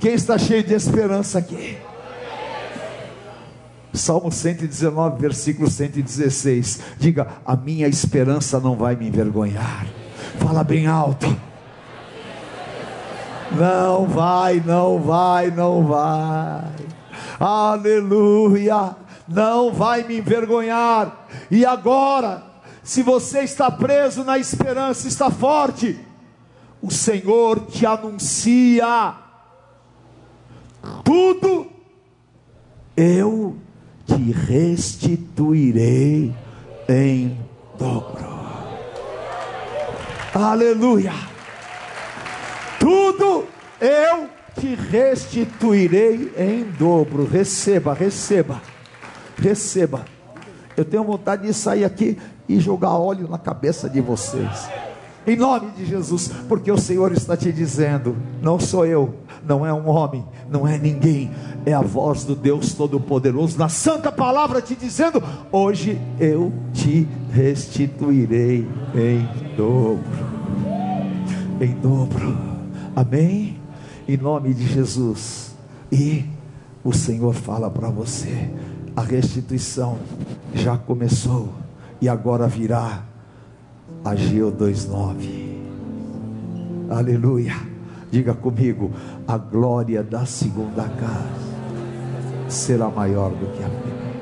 Quem 0.00 0.14
está 0.14 0.36
cheio 0.36 0.64
de 0.64 0.74
esperança 0.74 1.38
aqui? 1.38 1.78
Salmo 3.92 4.32
119, 4.32 5.20
versículo 5.20 5.70
116. 5.70 6.80
Diga: 6.98 7.28
A 7.46 7.54
minha 7.54 7.86
esperança 7.86 8.58
não 8.58 8.74
vai 8.74 8.96
me 8.96 9.06
envergonhar. 9.06 9.86
Fala 10.40 10.64
bem 10.64 10.88
alto. 10.88 11.24
Não 13.52 14.04
vai, 14.06 14.60
não 14.66 14.98
vai, 14.98 15.52
não 15.52 15.86
vai. 15.86 16.72
Aleluia. 17.38 18.96
Não 19.28 19.72
vai 19.72 20.02
me 20.02 20.18
envergonhar. 20.18 21.28
E 21.48 21.64
agora, 21.64 22.42
se 22.82 23.04
você 23.04 23.40
está 23.40 23.70
preso 23.70 24.24
na 24.24 24.36
esperança, 24.36 25.06
está 25.06 25.30
forte 25.30 26.03
o 26.84 26.90
Senhor 26.90 27.60
te 27.60 27.86
anuncia 27.86 29.14
tudo, 31.02 31.66
eu 32.94 33.56
te 34.04 34.32
restituirei 34.32 36.34
em 36.86 37.38
dobro. 37.78 38.34
Aleluia! 40.34 41.14
Tudo 42.78 43.46
eu 43.80 44.28
te 44.60 44.74
restituirei 44.74 46.34
em 46.36 46.64
dobro. 46.64 47.26
Receba, 47.26 47.94
receba, 47.94 48.60
receba. 49.38 50.04
Eu 50.76 50.84
tenho 50.84 51.02
vontade 51.02 51.46
de 51.46 51.54
sair 51.54 51.86
aqui 51.86 52.18
e 52.46 52.60
jogar 52.60 52.90
óleo 52.90 53.26
na 53.26 53.38
cabeça 53.38 53.88
de 53.88 54.02
vocês 54.02 54.68
em 55.26 55.36
nome 55.36 55.70
de 55.70 55.86
Jesus, 55.86 56.30
porque 56.48 56.70
o 56.70 56.78
Senhor 56.78 57.12
está 57.12 57.36
te 57.36 57.52
dizendo: 57.52 58.16
não 58.42 58.58
sou 58.58 58.84
eu, 58.84 59.14
não 59.46 59.64
é 59.64 59.72
um 59.72 59.88
homem, 59.88 60.24
não 60.50 60.66
é 60.66 60.78
ninguém, 60.78 61.30
é 61.64 61.72
a 61.72 61.80
voz 61.80 62.24
do 62.24 62.34
Deus 62.34 62.74
Todo-Poderoso, 62.74 63.58
na 63.58 63.68
Santa 63.68 64.12
Palavra 64.12 64.60
te 64.60 64.74
dizendo: 64.74 65.22
hoje 65.50 66.00
eu 66.20 66.52
te 66.72 67.08
restituirei 67.30 68.68
em 68.94 69.56
dobro, 69.56 70.04
em 71.60 71.72
dobro, 71.74 72.36
amém? 72.94 73.58
Em 74.06 74.18
nome 74.18 74.52
de 74.52 74.66
Jesus, 74.66 75.54
e 75.90 76.24
o 76.84 76.92
Senhor 76.92 77.32
fala 77.34 77.70
para 77.70 77.88
você: 77.88 78.50
a 78.94 79.00
restituição 79.00 79.98
já 80.52 80.76
começou 80.76 81.48
e 82.00 82.08
agora 82.08 82.46
virá 82.46 83.13
Ageu 84.04 84.52
2:9. 84.52 85.54
Aleluia. 86.90 87.54
Diga 88.10 88.34
comigo, 88.34 88.90
a 89.26 89.38
glória 89.38 90.02
da 90.02 90.26
segunda 90.26 90.82
casa 90.82 91.54
será 92.48 92.90
maior 92.90 93.30
do 93.30 93.46
que 93.46 93.64
a 93.64 93.68
primeira. 93.68 94.14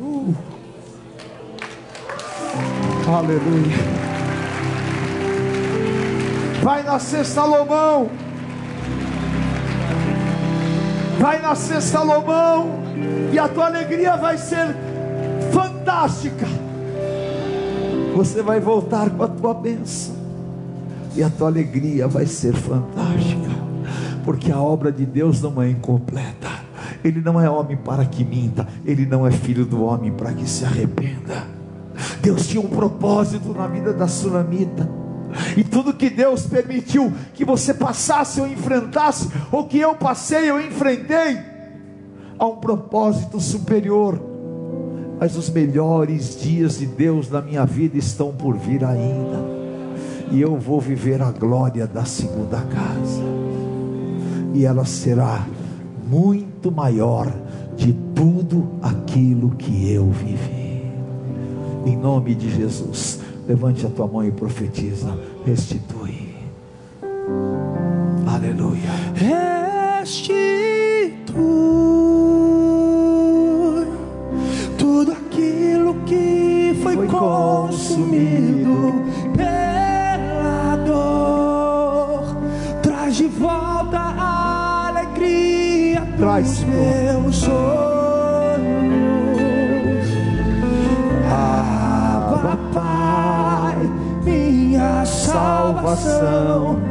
Uh. 0.00 0.34
Aleluia. 3.14 3.76
Vai 6.62 6.82
nascer 6.82 7.26
Salomão. 7.26 8.08
Vai 11.20 11.42
nascer 11.42 11.82
Salomão. 11.82 12.80
E 13.32 13.38
a 13.38 13.48
tua 13.48 13.66
alegria 13.66 14.16
vai 14.16 14.38
ser 14.38 14.74
fantástica 15.52 16.46
você 18.20 18.42
vai 18.42 18.60
voltar 18.60 19.08
com 19.08 19.22
a 19.22 19.28
tua 19.28 19.54
bênção, 19.54 20.14
e 21.16 21.22
a 21.22 21.30
tua 21.30 21.48
alegria 21.48 22.06
vai 22.06 22.26
ser 22.26 22.52
fantástica, 22.52 23.48
porque 24.26 24.52
a 24.52 24.60
obra 24.60 24.92
de 24.92 25.06
Deus 25.06 25.40
não 25.40 25.60
é 25.62 25.70
incompleta. 25.70 26.48
Ele 27.02 27.22
não 27.22 27.40
é 27.40 27.48
homem 27.48 27.78
para 27.78 28.04
que 28.04 28.22
minta, 28.22 28.68
ele 28.84 29.06
não 29.06 29.26
é 29.26 29.30
filho 29.30 29.64
do 29.64 29.82
homem 29.82 30.12
para 30.12 30.34
que 30.34 30.46
se 30.46 30.66
arrependa. 30.66 31.46
Deus 32.20 32.46
tinha 32.46 32.60
um 32.60 32.68
propósito 32.68 33.54
na 33.54 33.66
vida 33.66 33.90
da 33.90 34.06
sunamita. 34.06 34.86
E 35.56 35.64
tudo 35.64 35.94
que 35.94 36.10
Deus 36.10 36.44
permitiu 36.44 37.10
que 37.32 37.42
você 37.42 37.72
passasse 37.72 38.38
ou 38.38 38.46
enfrentasse, 38.46 39.30
ou 39.50 39.66
que 39.66 39.78
eu 39.78 39.94
passei 39.94 40.52
ou 40.52 40.60
enfrentei, 40.60 41.38
há 42.38 42.46
um 42.46 42.56
propósito 42.56 43.40
superior 43.40 44.29
mas 45.20 45.36
os 45.36 45.50
melhores 45.50 46.40
dias 46.40 46.78
de 46.78 46.86
Deus 46.86 47.28
na 47.28 47.42
minha 47.42 47.66
vida 47.66 47.98
estão 47.98 48.32
por 48.32 48.56
vir 48.56 48.82
ainda, 48.82 49.44
e 50.32 50.40
eu 50.40 50.56
vou 50.56 50.80
viver 50.80 51.20
a 51.20 51.30
glória 51.30 51.86
da 51.86 52.06
segunda 52.06 52.62
casa, 52.62 53.22
e 54.54 54.64
ela 54.64 54.86
será 54.86 55.46
muito 56.08 56.72
maior 56.72 57.30
de 57.76 57.92
tudo 58.14 58.66
aquilo 58.80 59.50
que 59.50 59.92
eu 59.92 60.10
vivi, 60.10 60.90
em 61.84 61.96
nome 61.98 62.34
de 62.34 62.50
Jesus. 62.50 63.20
Levante 63.46 63.84
a 63.84 63.90
tua 63.90 64.06
mão 64.06 64.24
e 64.24 64.30
profetiza: 64.30 65.18
restitui. 65.44 66.30
Aleluia. 68.26 68.90
Restitui. 69.14 70.39
Alegria 86.40 86.42
Traz, 86.42 86.64
meus 86.64 87.36
sonhos. 87.36 87.50
Abba, 91.30 92.58
Pai, 92.72 93.76
minha 94.24 95.04
salvação. 95.04 96.89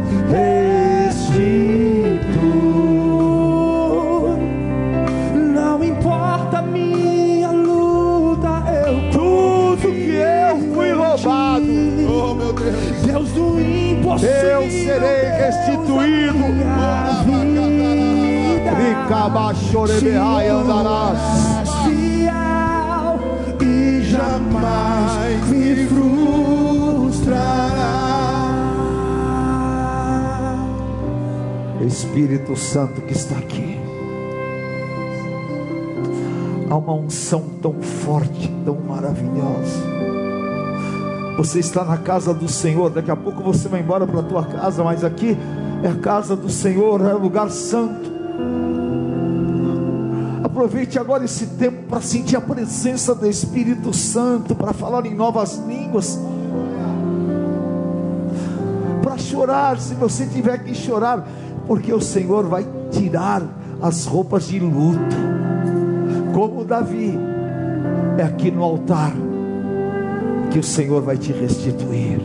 Ricabachorebeai 19.10 20.50
andarás. 20.50 21.18
Fiel 21.84 23.18
e 23.60 24.04
jamais 24.04 25.50
me 25.50 25.88
frustrará. 27.08 27.50
Espírito 31.82 32.56
Santo 32.56 33.02
que 33.02 33.14
está 33.14 33.36
aqui. 33.40 33.80
Há 36.70 36.78
uma 36.78 36.94
unção 36.94 37.42
tão 37.64 37.82
forte, 37.82 38.48
tão 38.64 38.76
maravilhosa 38.76 39.90
você 41.36 41.60
está 41.60 41.86
na 41.86 41.98
casa 41.98 42.34
do 42.34 42.50
Senhor, 42.50 42.90
daqui 42.90 43.10
a 43.10 43.16
pouco 43.16 43.42
você 43.42 43.70
vai 43.70 43.80
embora 43.80 44.06
para 44.06 44.20
a 44.20 44.24
tua 44.24 44.44
casa, 44.44 44.84
mas 44.84 45.06
aqui 45.06 45.38
é 45.82 45.88
a 45.88 45.96
casa 45.96 46.36
do 46.36 46.50
Senhor, 46.50 47.00
é 47.00 47.16
o 47.16 47.18
lugar 47.18 47.50
santo. 47.50 48.09
Aproveite 50.60 51.00
agora 51.00 51.24
esse 51.24 51.46
tempo 51.46 51.84
para 51.88 52.02
sentir 52.02 52.36
a 52.36 52.42
presença 52.42 53.16
do 53.16 53.26
Espírito 53.26 53.94
Santo, 53.94 54.54
para 54.54 54.74
falar 54.74 55.06
em 55.06 55.16
novas 55.16 55.56
línguas, 55.66 56.20
para 59.02 59.18
chorar, 59.18 59.80
se 59.80 59.94
você 59.94 60.26
tiver 60.26 60.62
que 60.62 60.76
chorar, 60.76 61.26
porque 61.66 61.94
o 61.94 62.02
Senhor 62.02 62.46
vai 62.46 62.68
tirar 62.92 63.42
as 63.82 64.06
roupas 64.06 64.50
de 64.50 64.60
luto, 64.60 65.16
como 66.34 66.66
Davi, 66.66 67.18
é 68.18 68.24
aqui 68.24 68.52
no 68.52 68.62
altar 68.62 69.14
que 70.52 70.60
o 70.60 70.64
Senhor 70.64 71.02
vai 71.02 71.18
te 71.18 71.32
restituir. 71.32 72.20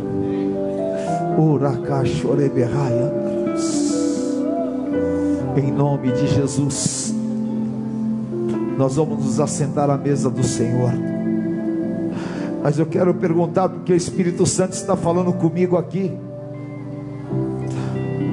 Em 5.57 5.71
nome 5.71 6.11
de 6.11 6.27
Jesus, 6.27 7.14
nós 8.77 8.97
vamos 8.97 9.25
nos 9.25 9.41
assentar 9.41 9.89
à 9.91 9.97
mesa 9.97 10.29
do 10.29 10.43
Senhor. 10.43 10.93
Mas 12.63 12.79
eu 12.79 12.87
quero 12.87 13.13
perguntar, 13.15 13.69
porque 13.69 13.93
o 13.93 13.97
Espírito 13.97 14.47
Santo 14.47 14.73
está 14.73 14.97
falando 14.97 15.33
comigo 15.33 15.77
aqui. 15.77 16.11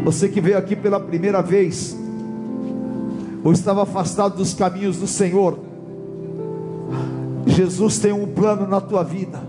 Você 0.06 0.30
que 0.30 0.42
veio 0.42 0.58
aqui 0.58 0.76
pela 0.76 1.00
primeira 1.00 1.42
vez, 1.42 1.98
ou 3.44 3.52
estava 3.52 3.84
afastado 3.84 4.38
dos 4.38 4.54
caminhos 4.54 4.98
do 4.98 5.06
Senhor, 5.06 5.60
Jesus 7.46 8.00
tem 8.00 8.12
um 8.12 8.26
plano 8.26 8.68
na 8.68 8.80
tua 8.80 9.04
vida, 9.04 9.40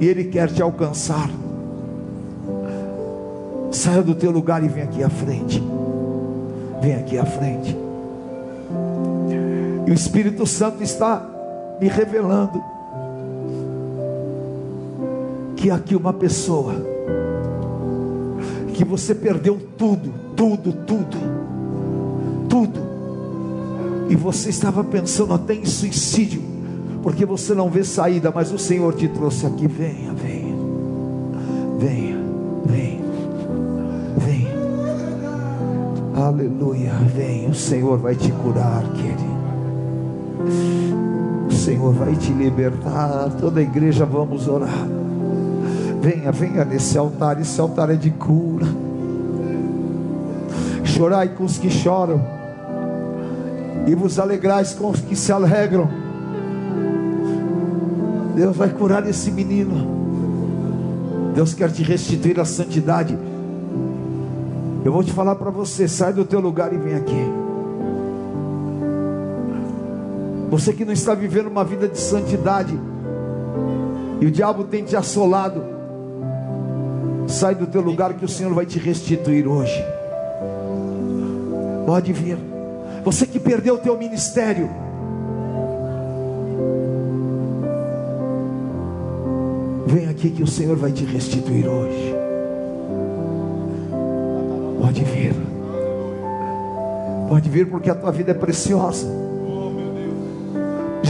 e 0.00 0.06
Ele 0.06 0.24
quer 0.24 0.52
te 0.52 0.62
alcançar. 0.62 1.28
Saia 3.70 4.02
do 4.02 4.14
teu 4.14 4.30
lugar 4.30 4.62
e 4.62 4.68
vem 4.68 4.84
aqui 4.84 5.02
à 5.02 5.10
frente. 5.10 5.62
Vem 6.80 6.94
aqui 6.94 7.18
à 7.18 7.26
frente. 7.26 7.83
E 9.86 9.90
o 9.90 9.94
Espírito 9.94 10.46
Santo 10.46 10.82
está 10.82 11.28
me 11.80 11.88
revelando 11.88 12.62
que 15.56 15.70
aqui 15.70 15.96
uma 15.96 16.12
pessoa 16.12 16.74
que 18.74 18.84
você 18.84 19.14
perdeu 19.14 19.58
tudo, 19.78 20.12
tudo, 20.36 20.72
tudo, 20.72 21.18
tudo, 22.48 22.80
e 24.08 24.16
você 24.16 24.50
estava 24.50 24.82
pensando 24.82 25.32
até 25.32 25.54
em 25.54 25.64
suicídio, 25.64 26.42
porque 27.02 27.24
você 27.24 27.54
não 27.54 27.70
vê 27.70 27.84
saída, 27.84 28.32
mas 28.34 28.52
o 28.52 28.58
Senhor 28.58 28.94
te 28.94 29.08
trouxe 29.08 29.46
aqui. 29.46 29.66
Venha, 29.66 30.12
venha, 30.12 30.54
venha, 31.78 32.18
venha, 32.66 33.00
venha, 34.18 34.52
aleluia, 36.14 36.92
vem, 37.14 37.48
o 37.48 37.54
Senhor 37.54 37.98
vai 37.98 38.14
te 38.14 38.30
curar, 38.32 38.82
querido. 38.94 39.23
O 41.48 41.52
Senhor 41.52 41.92
vai 41.92 42.14
te 42.14 42.32
libertar. 42.32 43.30
Toda 43.40 43.60
a 43.60 43.62
igreja 43.62 44.04
vamos 44.04 44.48
orar. 44.48 44.86
Venha, 46.00 46.32
venha 46.32 46.64
nesse 46.64 46.98
altar. 46.98 47.40
Esse 47.40 47.60
altar 47.60 47.90
é 47.90 47.96
de 47.96 48.10
cura. 48.10 48.66
Chorai 50.84 51.28
com 51.28 51.44
os 51.44 51.58
que 51.58 51.70
choram, 51.70 52.22
e 53.84 53.94
vos 53.96 54.20
alegrais 54.20 54.74
com 54.74 54.90
os 54.90 55.00
que 55.00 55.16
se 55.16 55.32
alegram. 55.32 55.88
Deus 58.36 58.56
vai 58.56 58.68
curar 58.68 59.08
esse 59.08 59.30
menino. 59.30 59.94
Deus 61.34 61.52
quer 61.52 61.72
te 61.72 61.82
restituir 61.82 62.38
a 62.38 62.44
santidade. 62.44 63.18
Eu 64.84 64.92
vou 64.92 65.02
te 65.02 65.12
falar 65.12 65.34
para 65.34 65.50
você: 65.50 65.88
sai 65.88 66.12
do 66.12 66.24
teu 66.24 66.38
lugar 66.38 66.72
e 66.72 66.76
vem 66.76 66.94
aqui. 66.94 67.43
Você 70.54 70.72
que 70.72 70.84
não 70.84 70.92
está 70.92 71.16
vivendo 71.16 71.48
uma 71.48 71.64
vida 71.64 71.88
de 71.88 71.98
santidade, 71.98 72.78
e 74.20 74.26
o 74.26 74.30
diabo 74.30 74.62
tem 74.62 74.84
te 74.84 74.94
assolado, 74.94 75.64
sai 77.26 77.56
do 77.56 77.66
teu 77.66 77.80
lugar 77.80 78.14
que 78.14 78.24
o 78.24 78.28
Senhor 78.28 78.54
vai 78.54 78.64
te 78.64 78.78
restituir 78.78 79.48
hoje. 79.48 79.84
Pode 81.84 82.12
vir. 82.12 82.38
Você 83.02 83.26
que 83.26 83.40
perdeu 83.40 83.74
o 83.74 83.78
teu 83.78 83.98
ministério, 83.98 84.70
vem 89.88 90.08
aqui 90.08 90.30
que 90.30 90.42
o 90.44 90.46
Senhor 90.46 90.76
vai 90.76 90.92
te 90.92 91.04
restituir 91.04 91.66
hoje. 91.66 92.14
Pode 94.80 95.02
vir. 95.02 95.34
Pode 97.28 97.50
vir 97.50 97.68
porque 97.68 97.90
a 97.90 97.94
tua 97.96 98.12
vida 98.12 98.30
é 98.30 98.34
preciosa. 98.34 99.33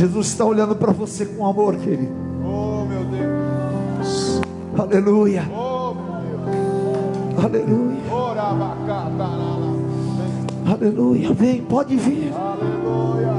Jesus 0.05 0.27
está 0.27 0.45
olhando 0.45 0.77
para 0.77 0.93
você 0.93 1.25
com 1.25 1.47
amor, 1.47 1.77
querido. 1.77 2.13
Oh, 2.45 2.85
meu 2.85 3.05
Deus. 3.05 4.43
Aleluia. 4.79 5.51
Oh, 5.51 5.95
meu 5.95 6.39
Deus. 6.45 7.45
Aleluia. 7.45 8.01
Bacatarala. 8.55 9.75
Aleluia. 10.67 11.33
Vem, 11.33 11.63
pode 11.63 11.97
vir. 11.97 12.31
Aleluia. 12.35 13.33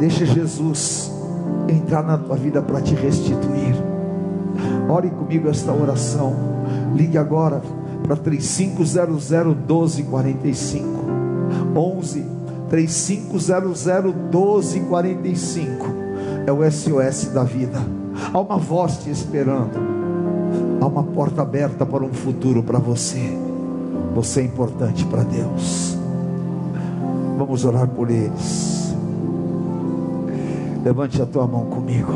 Deixa 0.00 0.26
Jesus 0.26 1.12
entrar 1.68 2.02
na 2.02 2.18
tua 2.18 2.34
vida 2.34 2.60
para 2.60 2.80
te 2.80 2.96
restituir. 2.96 3.76
Ore 4.88 5.10
comigo 5.10 5.48
esta 5.48 5.72
oração. 5.72 6.34
Ligue 6.96 7.16
agora 7.16 7.62
para 8.02 8.16
3500 8.16 9.30
1245 9.30 10.88
11 11.76 12.35
3500 12.68 13.86
1245 14.32 15.86
é 16.46 16.52
o 16.52 16.68
SOS 16.70 17.26
da 17.32 17.42
vida. 17.44 17.78
Há 18.32 18.40
uma 18.40 18.56
voz 18.56 18.98
te 18.98 19.10
esperando. 19.10 19.96
Há 20.80 20.86
uma 20.86 21.02
porta 21.02 21.42
aberta 21.42 21.84
para 21.84 22.04
um 22.04 22.12
futuro 22.12 22.62
para 22.62 22.78
você. 22.78 23.36
Você 24.14 24.40
é 24.40 24.44
importante 24.44 25.04
para 25.06 25.22
Deus. 25.22 25.96
Vamos 27.36 27.64
orar 27.64 27.88
por 27.88 28.10
eles. 28.10 28.94
Levante 30.84 31.20
a 31.20 31.26
tua 31.26 31.46
mão 31.46 31.66
comigo. 31.66 32.12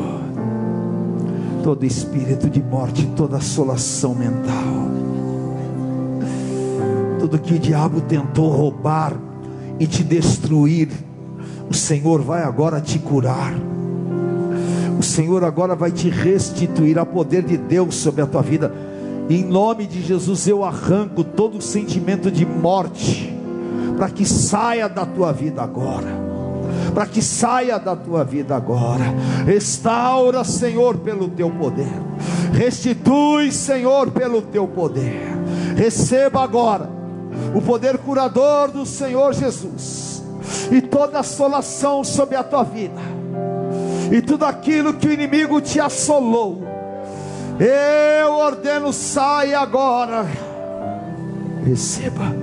Todo 1.62 1.84
espírito 1.84 2.48
de 2.48 2.62
morte, 2.62 3.06
toda 3.14 3.36
assolação 3.36 4.14
mental, 4.14 4.88
tudo 7.18 7.38
que 7.38 7.52
o 7.52 7.58
diabo 7.58 8.00
tentou 8.00 8.48
roubar 8.50 9.12
e 9.80 9.86
te 9.86 10.04
destruir, 10.04 10.90
o 11.70 11.74
Senhor 11.74 12.20
vai 12.20 12.42
agora 12.42 12.82
te 12.82 12.98
curar. 12.98 13.54
O 14.98 15.02
Senhor 15.02 15.42
agora 15.42 15.74
vai 15.74 15.90
te 15.90 16.10
restituir 16.10 16.98
a 16.98 17.06
poder 17.06 17.42
de 17.42 17.56
Deus 17.56 17.94
sobre 17.94 18.20
a 18.20 18.26
tua 18.26 18.42
vida. 18.42 18.70
Em 19.30 19.42
nome 19.42 19.86
de 19.86 20.02
Jesus 20.02 20.46
eu 20.46 20.62
arranco 20.62 21.24
todo 21.24 21.62
sentimento 21.62 22.30
de 22.30 22.44
morte 22.44 23.34
para 23.96 24.10
que 24.10 24.26
saia 24.26 24.86
da 24.88 25.06
tua 25.06 25.32
vida 25.32 25.62
agora 25.62 26.30
para 26.94 27.06
que 27.06 27.22
saia 27.22 27.78
da 27.78 27.94
tua 27.94 28.24
vida 28.24 28.56
agora. 28.56 29.04
Restaura, 29.46 30.42
Senhor, 30.42 30.98
pelo 30.98 31.28
teu 31.28 31.48
poder. 31.48 31.86
Restitui, 32.52 33.52
Senhor, 33.52 34.10
pelo 34.10 34.42
teu 34.42 34.66
poder. 34.66 35.38
Receba 35.76 36.42
agora 36.42 36.99
o 37.54 37.62
poder 37.62 37.98
curador 37.98 38.70
do 38.70 38.84
Senhor 38.86 39.32
Jesus. 39.32 40.22
E 40.70 40.80
toda 40.80 41.20
assolação 41.20 42.02
sobre 42.04 42.36
a 42.36 42.44
tua 42.44 42.62
vida. 42.62 43.00
E 44.10 44.20
tudo 44.22 44.44
aquilo 44.44 44.94
que 44.94 45.08
o 45.08 45.12
inimigo 45.12 45.60
te 45.60 45.80
assolou. 45.80 46.62
Eu 47.58 48.32
ordeno, 48.32 48.92
saia 48.92 49.60
agora. 49.60 50.26
Receba 51.64 52.34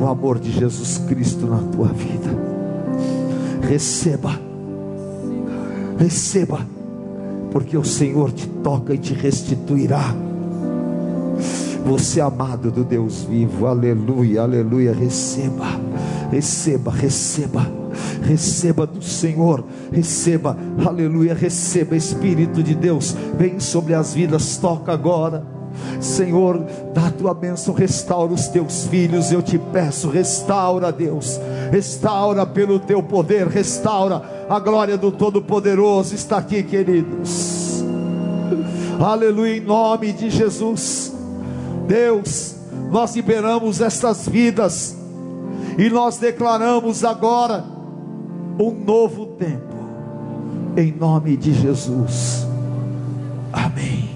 o 0.00 0.06
amor 0.06 0.38
de 0.38 0.52
Jesus 0.52 0.98
Cristo 1.08 1.46
na 1.46 1.58
tua 1.72 1.88
vida 1.88 2.56
receba, 3.66 4.40
receba, 5.98 6.60
porque 7.50 7.76
o 7.76 7.84
Senhor 7.84 8.32
te 8.32 8.46
toca 8.46 8.94
e 8.94 8.98
te 8.98 9.12
restituirá. 9.12 10.25
Você 11.86 12.18
é 12.18 12.22
amado 12.24 12.68
do 12.72 12.82
Deus 12.82 13.22
vivo, 13.22 13.64
aleluia, 13.64 14.42
aleluia. 14.42 14.92
Receba, 14.92 15.80
receba, 16.32 16.90
receba, 16.90 17.64
receba 18.22 18.84
do 18.84 19.00
Senhor, 19.00 19.62
receba, 19.92 20.56
aleluia. 20.84 21.32
Receba, 21.32 21.94
Espírito 21.94 22.60
de 22.60 22.74
Deus, 22.74 23.14
vem 23.38 23.60
sobre 23.60 23.94
as 23.94 24.12
vidas, 24.12 24.56
toca 24.56 24.92
agora. 24.92 25.46
Senhor, 26.00 26.66
dá 26.92 27.08
tua 27.08 27.32
bênção, 27.32 27.72
restaura 27.72 28.32
os 28.32 28.48
teus 28.48 28.86
filhos, 28.86 29.30
eu 29.30 29.40
te 29.40 29.56
peço, 29.56 30.08
restaura, 30.08 30.90
Deus, 30.90 31.38
restaura 31.70 32.44
pelo 32.44 32.80
teu 32.80 33.00
poder, 33.00 33.46
restaura 33.46 34.22
a 34.50 34.58
glória 34.58 34.98
do 34.98 35.12
Todo-Poderoso 35.12 36.16
está 36.16 36.38
aqui, 36.38 36.64
queridos. 36.64 37.84
Aleluia, 38.98 39.58
em 39.58 39.60
nome 39.60 40.12
de 40.12 40.30
Jesus. 40.30 41.15
Deus, 41.86 42.56
nós 42.90 43.14
liberamos 43.14 43.80
estas 43.80 44.28
vidas 44.28 44.96
e 45.78 45.88
nós 45.88 46.18
declaramos 46.18 47.04
agora 47.04 47.64
um 48.58 48.70
novo 48.72 49.26
tempo, 49.38 49.76
em 50.76 50.92
nome 50.92 51.36
de 51.36 51.52
Jesus. 51.52 52.46
Amém. 53.52 54.10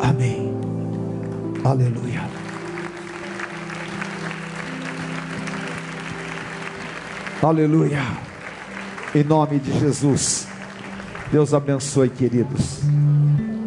Amém. 0.00 0.54
Aleluia. 1.64 2.22
Aleluia. 7.42 8.02
Em 9.14 9.24
nome 9.24 9.58
de 9.58 9.78
Jesus. 9.78 10.46
Deus 11.30 11.52
abençoe, 11.52 12.08
queridos. 12.08 12.80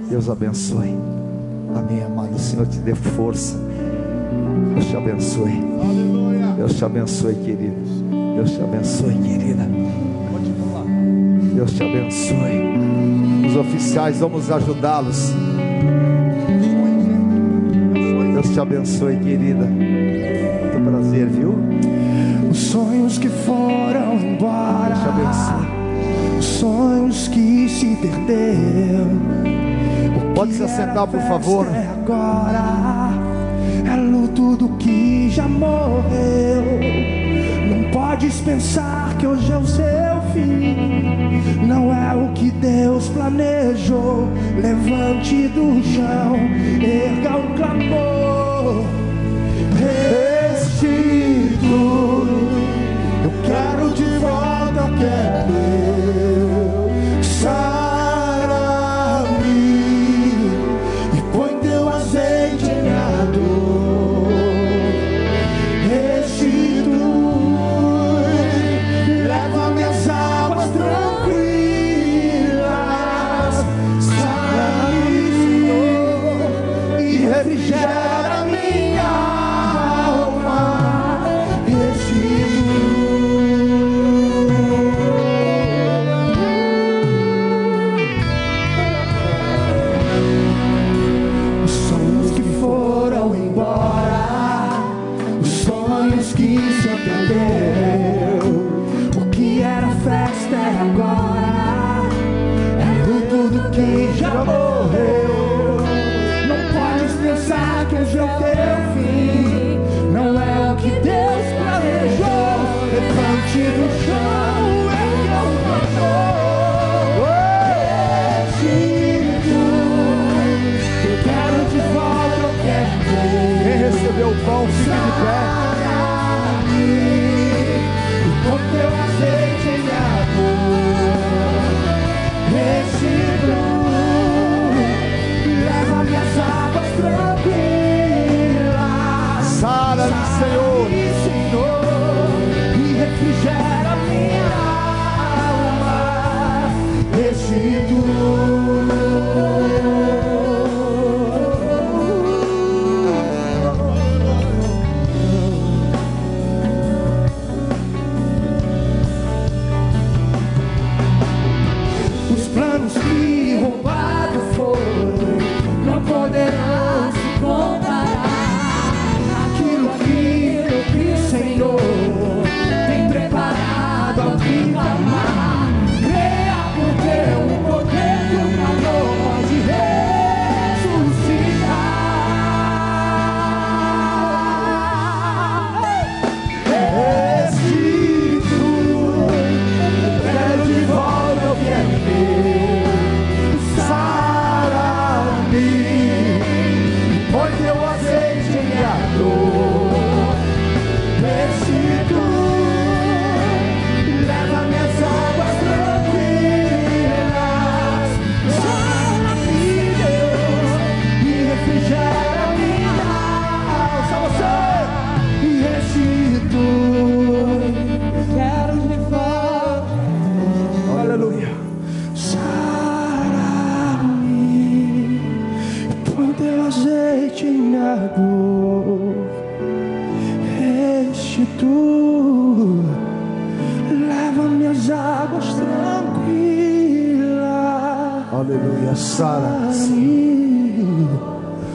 Deus 0.10 0.30
abençoe. 0.30 0.96
Amém, 1.76 2.03
amado. 2.03 2.36
O 2.36 2.39
Senhor 2.39 2.67
te 2.67 2.80
dê 2.80 2.95
força. 2.95 3.57
Deus 4.74 4.86
te 4.86 4.97
abençoe. 4.97 5.63
Aleluia. 5.82 6.47
Deus 6.57 6.74
te 6.76 6.86
abençoe, 6.86 7.36
queridos. 7.36 7.89
Deus 8.36 8.51
te 8.51 8.61
abençoe, 8.61 9.13
querida. 9.15 9.67
Deus 11.53 11.74
te 11.74 11.84
abençoe. 11.84 13.47
Os 13.47 13.55
oficiais, 13.55 14.20
vamos 14.20 14.49
ajudá-los. 14.51 15.34
Deus 18.34 18.49
te 18.53 18.59
abençoe, 18.59 19.17
querida. 19.17 19.65
Muito 19.65 20.89
prazer, 20.89 21.28
viu? 21.28 21.55
Os 22.49 22.57
sonhos 22.57 23.17
que 23.17 23.28
foram 23.28 24.15
embora, 24.15 24.95
Deus 24.95 24.99
te 25.01 25.09
abençoe. 25.09 25.80
os 26.39 26.45
sonhos 26.45 27.28
que 27.28 27.67
se 27.67 27.95
perdeu. 27.97 29.59
Pode 30.36 30.54
se 30.54 30.64
assentar, 30.64 31.08
por 31.08 31.20
favor. 31.22 31.68
é 31.68 31.88
agora 31.88 33.10
é 33.86 33.96
luto 33.96 34.56
do 34.56 34.70
que 34.78 35.30
já 35.30 35.48
morreu. 35.48 36.64
Não 37.70 37.92
podes 37.92 38.40
pensar 38.42 39.16
que 39.18 39.28
hoje 39.28 39.52
é 39.52 39.58
o 39.58 39.66
seu 39.66 40.22
fim. 40.34 41.66
Não 41.66 41.94
é 41.94 42.16
o 42.16 42.32
que 42.34 42.52
Deus 42.52 43.10
planejou. 43.10 44.28
Levante 44.62 45.48
do 45.50 45.82
chão, 45.84 46.36
erga 46.82 47.38
um 47.38 47.56
clamor. 47.56 48.84
Restitui. 49.78 51.30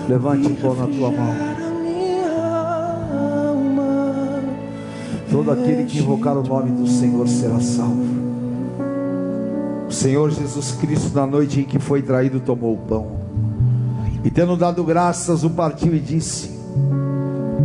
Levante 0.08 0.46
o 0.46 0.56
pão 0.56 0.74
na 0.74 0.86
tua 0.86 1.10
mão. 1.10 1.34
Todo 5.30 5.50
aquele 5.50 5.84
que 5.84 5.98
invocar 5.98 6.36
o 6.36 6.42
nome 6.42 6.70
do 6.70 6.86
Senhor 6.86 7.26
será 7.28 7.60
salvo. 7.60 8.24
O 9.88 9.92
Senhor 9.92 10.30
Jesus 10.30 10.72
Cristo, 10.72 11.14
na 11.14 11.26
noite 11.26 11.60
em 11.60 11.64
que 11.64 11.78
foi 11.78 12.02
traído, 12.02 12.40
tomou 12.40 12.74
o 12.74 12.78
pão 12.78 13.24
e, 14.24 14.30
tendo 14.30 14.56
dado 14.56 14.82
graças, 14.82 15.44
o 15.44 15.50
partiu 15.50 15.94
e 15.94 16.00
disse: 16.00 16.50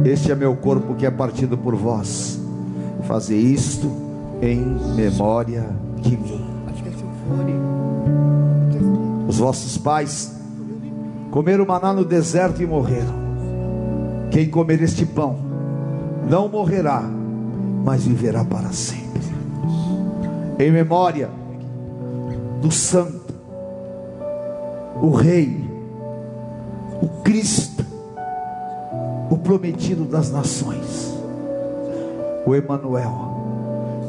Este 0.03 0.29
é 0.29 0.35
meu 0.35 0.55
corpo 0.57 0.93
que 0.93 1.05
é 1.05 1.11
partido 1.11 1.57
por 1.57 1.73
vós. 1.73 2.37
Fazer 3.07 3.37
isto 3.37 3.89
em 4.41 4.59
memória 4.93 5.69
de 6.01 6.17
mim. 6.17 6.45
Os 9.27 9.37
vossos 9.37 9.77
pais 9.77 10.38
comeram 11.31 11.65
maná 11.65 11.93
no 11.93 12.03
deserto 12.03 12.61
e 12.61 12.65
morreram. 12.65 13.29
Quem 14.31 14.49
comer 14.49 14.81
este 14.81 15.05
pão 15.05 15.37
não 16.29 16.47
morrerá, 16.47 17.03
mas 17.83 18.05
viverá 18.05 18.43
para 18.43 18.71
sempre. 18.71 19.21
Em 20.59 20.71
memória 20.71 21.29
do 22.61 22.71
Santo, 22.71 23.33
o 25.01 25.11
Rei, 25.11 25.63
o 27.01 27.07
Cristo, 27.23 27.85
o 29.29 29.37
prometido 29.37 30.03
das 30.05 30.31
nações, 30.31 31.13
o 32.45 32.53
Emanuel. 32.55 33.29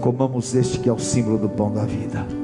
Comamos 0.00 0.54
este 0.54 0.78
que 0.80 0.88
é 0.88 0.92
o 0.92 0.98
símbolo 0.98 1.38
do 1.38 1.48
pão 1.48 1.70
da 1.70 1.84
vida. 1.84 2.39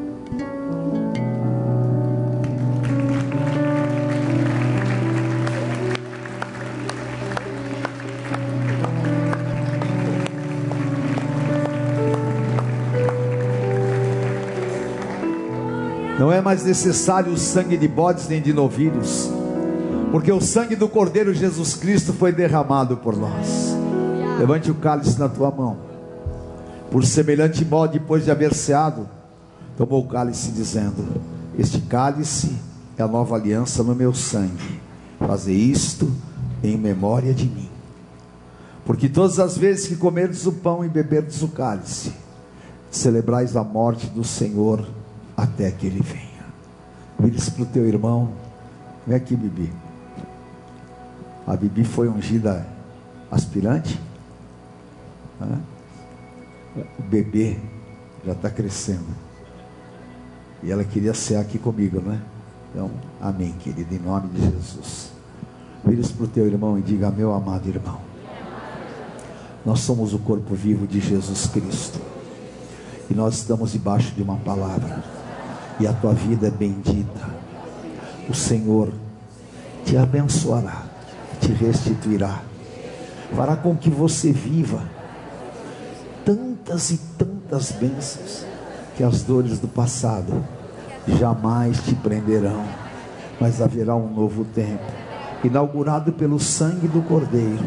Não 16.26 16.32
é 16.32 16.40
mais 16.40 16.64
necessário 16.64 17.32
o 17.32 17.38
sangue 17.38 17.76
de 17.76 17.86
bodes 17.86 18.26
nem 18.26 18.42
de 18.42 18.52
novilhos, 18.52 19.30
porque 20.10 20.32
o 20.32 20.40
sangue 20.40 20.74
do 20.74 20.88
Cordeiro 20.88 21.32
Jesus 21.32 21.74
Cristo 21.76 22.12
foi 22.12 22.32
derramado 22.32 22.96
por 22.96 23.16
nós. 23.16 23.76
Levante 24.36 24.68
o 24.68 24.74
cálice 24.74 25.20
na 25.20 25.28
tua 25.28 25.52
mão. 25.52 25.76
Por 26.90 27.06
semelhante 27.06 27.64
modo, 27.64 27.92
depois 27.92 28.24
de 28.24 28.32
haver 28.32 28.52
ceado, 28.52 29.08
tomou 29.76 30.02
o 30.02 30.08
cálice, 30.08 30.50
dizendo: 30.50 31.06
Este 31.56 31.80
cálice 31.82 32.56
é 32.98 33.04
a 33.04 33.06
nova 33.06 33.36
aliança 33.36 33.84
no 33.84 33.94
meu 33.94 34.12
sangue. 34.12 34.80
Fazer 35.20 35.54
isto 35.54 36.12
em 36.60 36.76
memória 36.76 37.32
de 37.32 37.46
mim. 37.46 37.70
Porque 38.84 39.08
todas 39.08 39.38
as 39.38 39.56
vezes 39.56 39.86
que 39.86 39.94
comerdes 39.94 40.44
o 40.44 40.50
pão 40.50 40.84
e 40.84 40.88
beberdes 40.88 41.40
o 41.42 41.46
cálice, 41.46 42.12
celebrais 42.90 43.56
a 43.56 43.62
morte 43.62 44.08
do 44.08 44.24
Senhor 44.24 44.84
até 45.37 45.70
que 45.70 45.87
ele 45.87 46.01
venha. 46.01 46.47
Vire-se 47.18 47.51
para 47.51 47.62
o 47.62 47.66
teu 47.66 47.87
irmão. 47.87 48.30
Vem 49.07 49.16
aqui, 49.16 49.37
Bibi. 49.37 49.72
A 51.47 51.57
Bibi 51.57 51.84
foi 51.84 52.09
ungida 52.09 52.66
aspirante. 53.30 54.01
Hã? 55.41 55.61
O 56.99 57.03
bebê 57.03 57.59
já 58.24 58.32
está 58.32 58.51
crescendo. 58.51 59.07
E 60.62 60.70
ela 60.70 60.84
queria 60.84 61.14
ser 61.14 61.37
aqui 61.37 61.59
comigo, 61.59 62.03
não 62.05 62.12
é? 62.12 62.20
Então, 62.70 62.91
amém, 63.20 63.53
querido, 63.61 63.95
em 63.95 63.99
nome 63.99 64.28
de 64.28 64.41
Jesus. 64.41 65.12
Vire-se 65.84 66.12
para 66.12 66.24
o 66.24 66.28
teu 66.28 66.47
irmão 66.47 66.78
e 66.78 66.82
diga: 66.82 67.11
Meu 67.11 67.32
amado 67.32 67.68
irmão, 67.68 68.01
nós 69.64 69.80
somos 69.80 70.12
o 70.12 70.18
corpo 70.18 70.55
vivo 70.55 70.87
de 70.87 71.01
Jesus 71.01 71.47
Cristo. 71.47 72.01
E 73.09 73.14
nós 73.14 73.37
estamos 73.37 73.72
debaixo 73.72 74.12
de 74.14 74.22
uma 74.22 74.37
palavra 74.37 75.15
e 75.78 75.86
a 75.86 75.92
tua 75.92 76.12
vida 76.12 76.48
é 76.48 76.50
bendita. 76.50 77.28
O 78.28 78.34
Senhor 78.34 78.92
te 79.84 79.96
abençoará, 79.96 80.82
te 81.40 81.52
restituirá, 81.52 82.42
fará 83.34 83.56
com 83.56 83.76
que 83.76 83.90
você 83.90 84.32
viva 84.32 84.82
tantas 86.24 86.90
e 86.90 86.98
tantas 87.16 87.70
bênçãos 87.72 88.44
que 88.96 89.04
as 89.04 89.22
dores 89.22 89.58
do 89.60 89.68
passado 89.68 90.44
jamais 91.06 91.80
te 91.82 91.94
prenderão, 91.94 92.64
mas 93.40 93.62
haverá 93.62 93.94
um 93.94 94.12
novo 94.12 94.44
tempo, 94.44 94.82
inaugurado 95.44 96.12
pelo 96.12 96.40
sangue 96.40 96.88
do 96.88 97.02
Cordeiro, 97.02 97.64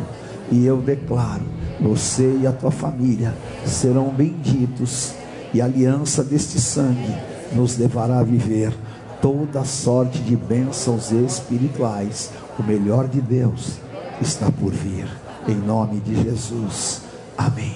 e 0.51 0.65
eu 0.65 0.77
declaro: 0.77 1.45
você 1.79 2.37
e 2.41 2.47
a 2.47 2.51
tua 2.51 2.71
família 2.71 3.33
serão 3.65 4.09
benditos, 4.09 5.13
e 5.53 5.61
a 5.61 5.65
aliança 5.65 6.21
deste 6.23 6.59
sangue 6.59 7.15
nos 7.53 7.77
levará 7.77 8.19
a 8.19 8.23
viver 8.23 8.73
toda 9.21 9.63
sorte 9.63 10.19
de 10.19 10.35
bênçãos 10.35 11.11
espirituais. 11.11 12.31
O 12.57 12.63
melhor 12.63 13.07
de 13.07 13.21
Deus 13.21 13.77
está 14.21 14.51
por 14.51 14.71
vir, 14.71 15.07
em 15.47 15.55
nome 15.55 15.99
de 15.99 16.23
Jesus. 16.23 17.01
Amém. 17.37 17.75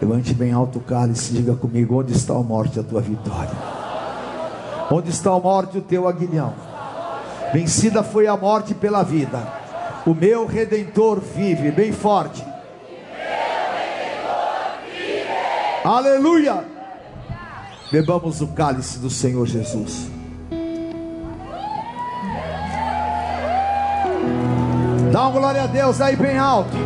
Levante 0.00 0.34
bem 0.34 0.52
alto 0.52 0.78
o 0.78 0.82
cálice 0.82 1.32
e 1.32 1.36
diga 1.38 1.54
comigo: 1.54 2.00
onde 2.00 2.12
está 2.12 2.34
a 2.34 2.42
morte, 2.42 2.78
a 2.78 2.82
tua 2.82 3.00
vitória? 3.00 3.54
Onde 4.90 5.10
está 5.10 5.30
a 5.30 5.40
morte, 5.40 5.78
o 5.78 5.82
teu 5.82 6.06
aguilhão? 6.06 6.52
Vencida 7.52 8.02
foi 8.02 8.26
a 8.26 8.36
morte 8.36 8.74
pela 8.74 9.02
vida. 9.02 9.40
O 10.04 10.12
meu 10.12 10.44
redentor 10.44 11.20
vive, 11.20 11.70
bem 11.70 11.92
forte. 11.92 12.44
Aleluia! 15.84 16.73
Bebamos 17.94 18.40
o 18.40 18.48
cálice 18.48 18.98
do 18.98 19.08
Senhor 19.08 19.46
Jesus. 19.46 20.10
Dá 25.12 25.20
uma 25.20 25.30
glória 25.30 25.62
a 25.62 25.66
Deus 25.68 26.00
aí 26.00 26.16
bem 26.16 26.36
alto. 26.36 26.76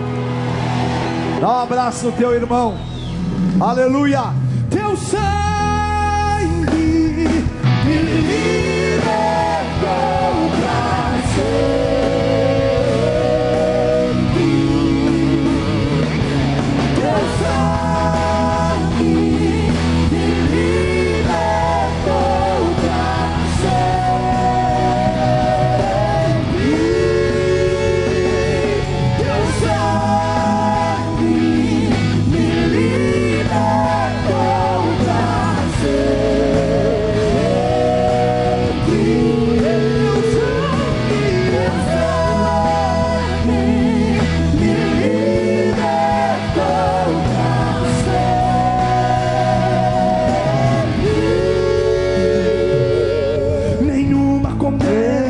Dá 1.40 1.48
um 1.48 1.60
abraço 1.60 2.04
no 2.08 2.12
teu 2.12 2.34
irmão. 2.34 2.76
Aleluia. 3.58 4.34
Teu 4.68 4.94
sangue 4.98 5.16
me 7.86 7.96
libertou 8.02 9.08
pra 10.60 11.22
sempre. 11.32 11.97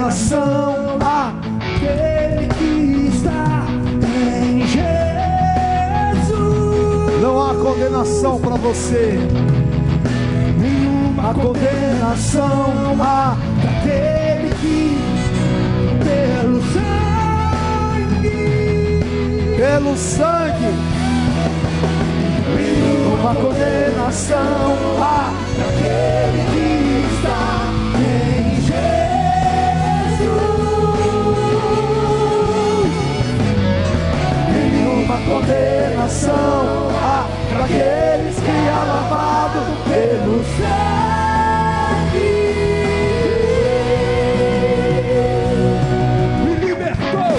Condenação 0.08 0.96
àquele 1.02 2.48
que 2.54 3.08
está 3.14 3.66
em 4.02 4.66
Jesus. 4.66 6.32
Não 7.20 7.42
há 7.42 7.54
condenação 7.54 8.40
para 8.40 8.56
você. 8.56 9.18
Nenhuma 10.58 11.34
condenação 11.34 12.96
há 13.02 13.36
daquele 13.62 14.48
que 14.62 14.98
pelo 16.02 16.62
sangue, 16.72 18.30
Pelo 19.58 19.94
sangue. 19.94 20.72
nenhuma 22.56 23.34
condenação 23.34 24.38
há 25.02 25.34
daquele 25.58 26.47
condenação 35.28 36.88
há 37.02 37.28
para 37.52 37.64
aqueles 37.64 38.36
que 38.36 38.50
há 38.50 38.84
lavado 38.84 39.60
pelo 39.84 40.42
sangue. 40.56 41.68
Me 46.44 46.52
libertou 46.66 47.34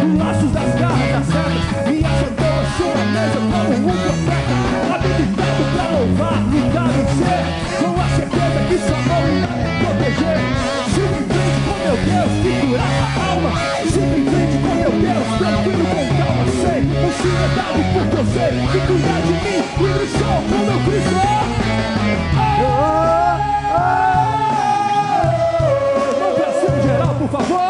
dos 0.00 0.12
laços 0.18 0.50
das 0.52 0.74
garras 0.74 1.10
das 1.12 1.26
setas, 1.26 1.88
me 1.88 1.98
assentou 2.04 2.54
à 2.60 2.64
sua 2.76 3.00
mesa 3.06 3.38
como 3.50 3.72
um 3.72 3.96
profeta, 3.96 4.56
habilitado 4.94 5.62
para 5.74 5.86
louvar, 5.96 6.40
lutar, 6.52 6.90
vencer, 6.92 7.44
com 7.80 7.92
a 8.00 8.02
certeza 8.16 8.60
que 8.68 8.76
sua 8.86 9.00
mão 9.00 9.22
irá 9.28 9.52
me 9.56 9.70
proteger. 9.80 10.38
Siga 10.92 11.16
em 11.16 11.24
frente 11.24 11.60
com 11.64 11.74
meu 11.78 11.96
Deus, 11.96 12.32
Ansiedade 17.20 17.84
eu 18.16 18.24
sei 18.32 18.54
que 18.66 18.80
cuidar 18.86 19.20
de 19.20 19.32
mim, 19.32 19.60
livre 19.76 20.08
sou 20.08 20.36
com 20.48 20.58
meu 20.64 20.80
Cristo. 20.86 21.14
Mão 26.18 26.32
pra 26.34 26.50
cima 26.52 26.78
geral, 26.80 27.14
por 27.16 27.28
favor. 27.28 27.69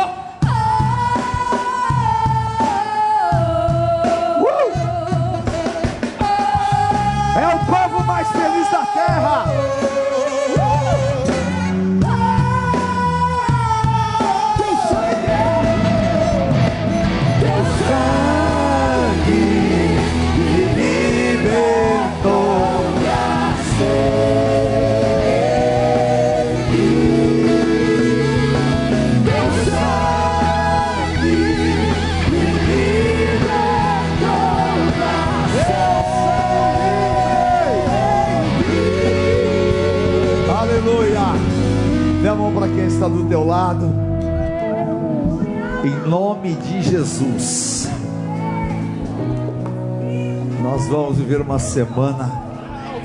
Viver 51.30 51.42
uma 51.42 51.60
semana 51.60 52.28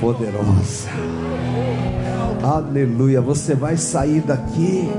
poderosa. 0.02 0.90
Aleluia. 2.42 3.22
Você 3.22 3.54
vai 3.54 3.78
sair 3.78 4.22
daqui 4.22 4.90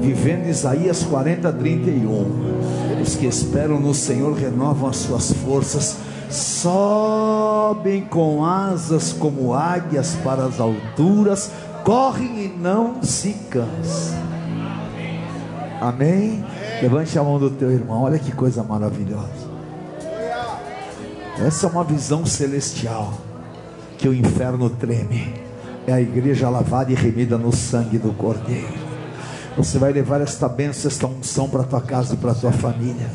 vivendo 0.00 0.48
Isaías 0.48 1.02
40, 1.02 1.52
31. 1.52 3.02
Os 3.02 3.14
que 3.14 3.26
esperam 3.26 3.78
no 3.78 3.92
Senhor 3.92 4.34
renovam 4.34 4.88
as 4.88 4.96
suas 4.96 5.32
forças, 5.34 5.98
sobem 6.30 8.06
com 8.06 8.42
asas 8.42 9.12
como 9.12 9.52
águias 9.52 10.16
para 10.24 10.46
as 10.46 10.58
alturas, 10.58 11.50
correm 11.84 12.46
e 12.46 12.48
não 12.48 13.02
se 13.02 13.34
cansam. 13.50 14.16
Amém? 15.78 16.42
Levante 16.80 17.18
a 17.18 17.22
mão 17.22 17.38
do 17.38 17.50
teu 17.50 17.70
irmão, 17.70 18.04
olha 18.04 18.18
que 18.18 18.32
coisa 18.32 18.62
maravilhosa. 18.62 19.41
Essa 21.38 21.66
é 21.66 21.70
uma 21.70 21.82
visão 21.82 22.26
celestial 22.26 23.14
que 23.98 24.08
o 24.08 24.14
inferno 24.14 24.68
treme. 24.68 25.34
É 25.86 25.92
a 25.92 26.00
igreja 26.00 26.48
lavada 26.48 26.92
e 26.92 26.94
remida 26.94 27.36
no 27.36 27.54
sangue 27.54 27.98
do 27.98 28.12
Cordeiro. 28.12 28.82
Você 29.56 29.78
vai 29.78 29.92
levar 29.92 30.20
esta 30.20 30.48
bênção, 30.48 30.90
esta 30.90 31.06
unção 31.06 31.48
para 31.48 31.64
tua 31.64 31.80
casa 31.80 32.14
e 32.14 32.16
para 32.16 32.34
tua 32.34 32.52
família. 32.52 33.10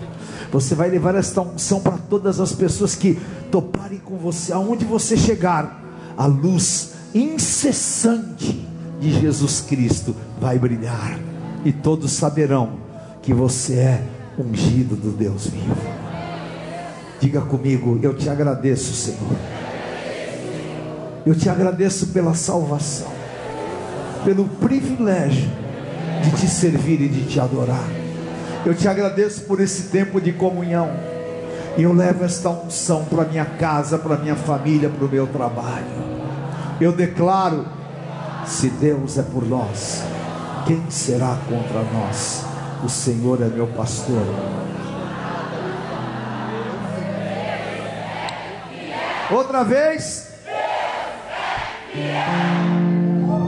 Você 0.52 0.76
vai 0.76 0.90
levar 0.90 1.16
esta 1.16 1.42
unção 1.42 1.80
para 1.80 1.98
todas 1.98 2.40
as 2.40 2.54
pessoas 2.54 2.96
que 2.96 3.20
toparem 3.52 4.00
com 4.00 4.18
você, 4.18 4.52
aonde 4.52 4.86
você 4.86 5.16
chegar, 5.18 5.84
a 6.18 6.26
luz 6.26 6.94
incessante 7.14 8.66
de 9.00 9.20
Jesus 9.20 9.62
Cristo 9.62 10.16
vai 10.40 10.58
brilhar 10.58 11.20
e 11.64 11.72
todos 11.72 12.12
saberão 12.12 12.74
que 13.22 13.34
você 13.34 13.74
é 13.76 14.04
ungido 14.38 14.96
do 14.96 15.12
Deus 15.12 15.48
vivo. 15.48 15.97
Diga 17.20 17.42
comigo, 17.42 18.00
eu 18.02 18.14
te 18.14 18.30
agradeço, 18.30 18.94
Senhor. 18.94 19.36
Eu 21.26 21.36
te 21.36 21.50
agradeço 21.50 22.08
pela 22.08 22.34
salvação, 22.34 23.12
pelo 24.24 24.46
privilégio 24.46 25.50
de 26.24 26.32
te 26.32 26.48
servir 26.48 27.02
e 27.02 27.10
de 27.10 27.26
te 27.26 27.40
adorar. 27.40 27.88
Eu 28.66 28.74
te 28.74 28.88
agradeço 28.88 29.42
por 29.42 29.60
esse 29.60 29.84
tempo 29.84 30.22
de 30.22 30.32
comunhão. 30.32 30.90
E 31.78 31.84
eu 31.84 31.94
levo 31.94 32.24
esta 32.24 32.50
unção 32.50 33.06
para 33.06 33.26
minha 33.26 33.46
casa, 33.46 33.98
para 33.98 34.18
minha 34.18 34.36
família, 34.36 34.90
para 34.90 35.06
o 35.06 35.10
meu 35.10 35.28
trabalho. 35.28 35.86
Eu 36.80 36.92
declaro: 36.92 37.66
se 38.46 38.70
Deus 38.70 39.18
é 39.18 39.24
por 39.24 39.48
nós, 39.48 40.04
quem 40.66 40.82
será 40.90 41.38
contra 41.48 41.82
nós? 41.94 42.44
O 42.84 42.90
Senhor 42.90 43.42
é 43.42 43.48
meu 43.48 43.68
pastor. 43.68 44.24
Outra 49.30 49.64
vez. 49.64 50.28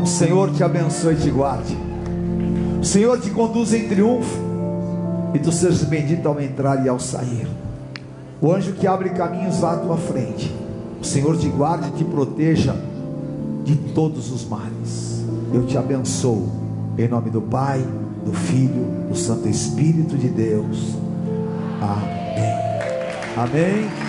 O 0.01 0.05
Senhor 0.05 0.51
te 0.51 0.63
abençoe 0.63 1.13
e 1.13 1.17
te 1.17 1.29
guarde. 1.29 1.77
O 2.81 2.83
Senhor 2.83 3.19
te 3.19 3.29
conduz 3.29 3.73
em 3.73 3.87
triunfo. 3.87 4.49
E 5.33 5.39
tu 5.39 5.51
sejas 5.51 5.83
bendito 5.83 6.27
ao 6.27 6.39
entrar 6.41 6.83
e 6.85 6.89
ao 6.89 6.99
sair. 6.99 7.47
O 8.41 8.51
anjo 8.51 8.73
que 8.73 8.87
abre 8.87 9.11
caminhos 9.11 9.57
vá 9.57 9.73
à 9.73 9.77
tua 9.77 9.97
frente. 9.97 10.53
O 11.01 11.05
Senhor 11.05 11.37
te 11.37 11.47
guarde 11.47 11.89
e 11.89 11.91
te 11.91 12.03
proteja 12.03 12.75
de 13.63 13.75
todos 13.75 14.31
os 14.31 14.47
males. 14.47 15.23
Eu 15.53 15.65
te 15.65 15.77
abençoo. 15.77 16.49
Em 16.97 17.07
nome 17.07 17.29
do 17.29 17.41
Pai, 17.41 17.85
do 18.25 18.33
Filho, 18.33 19.07
do 19.07 19.15
Santo 19.15 19.47
Espírito 19.47 20.17
de 20.17 20.27
Deus. 20.27 20.95
Amém. 21.81 22.19
Amém. 23.37 24.08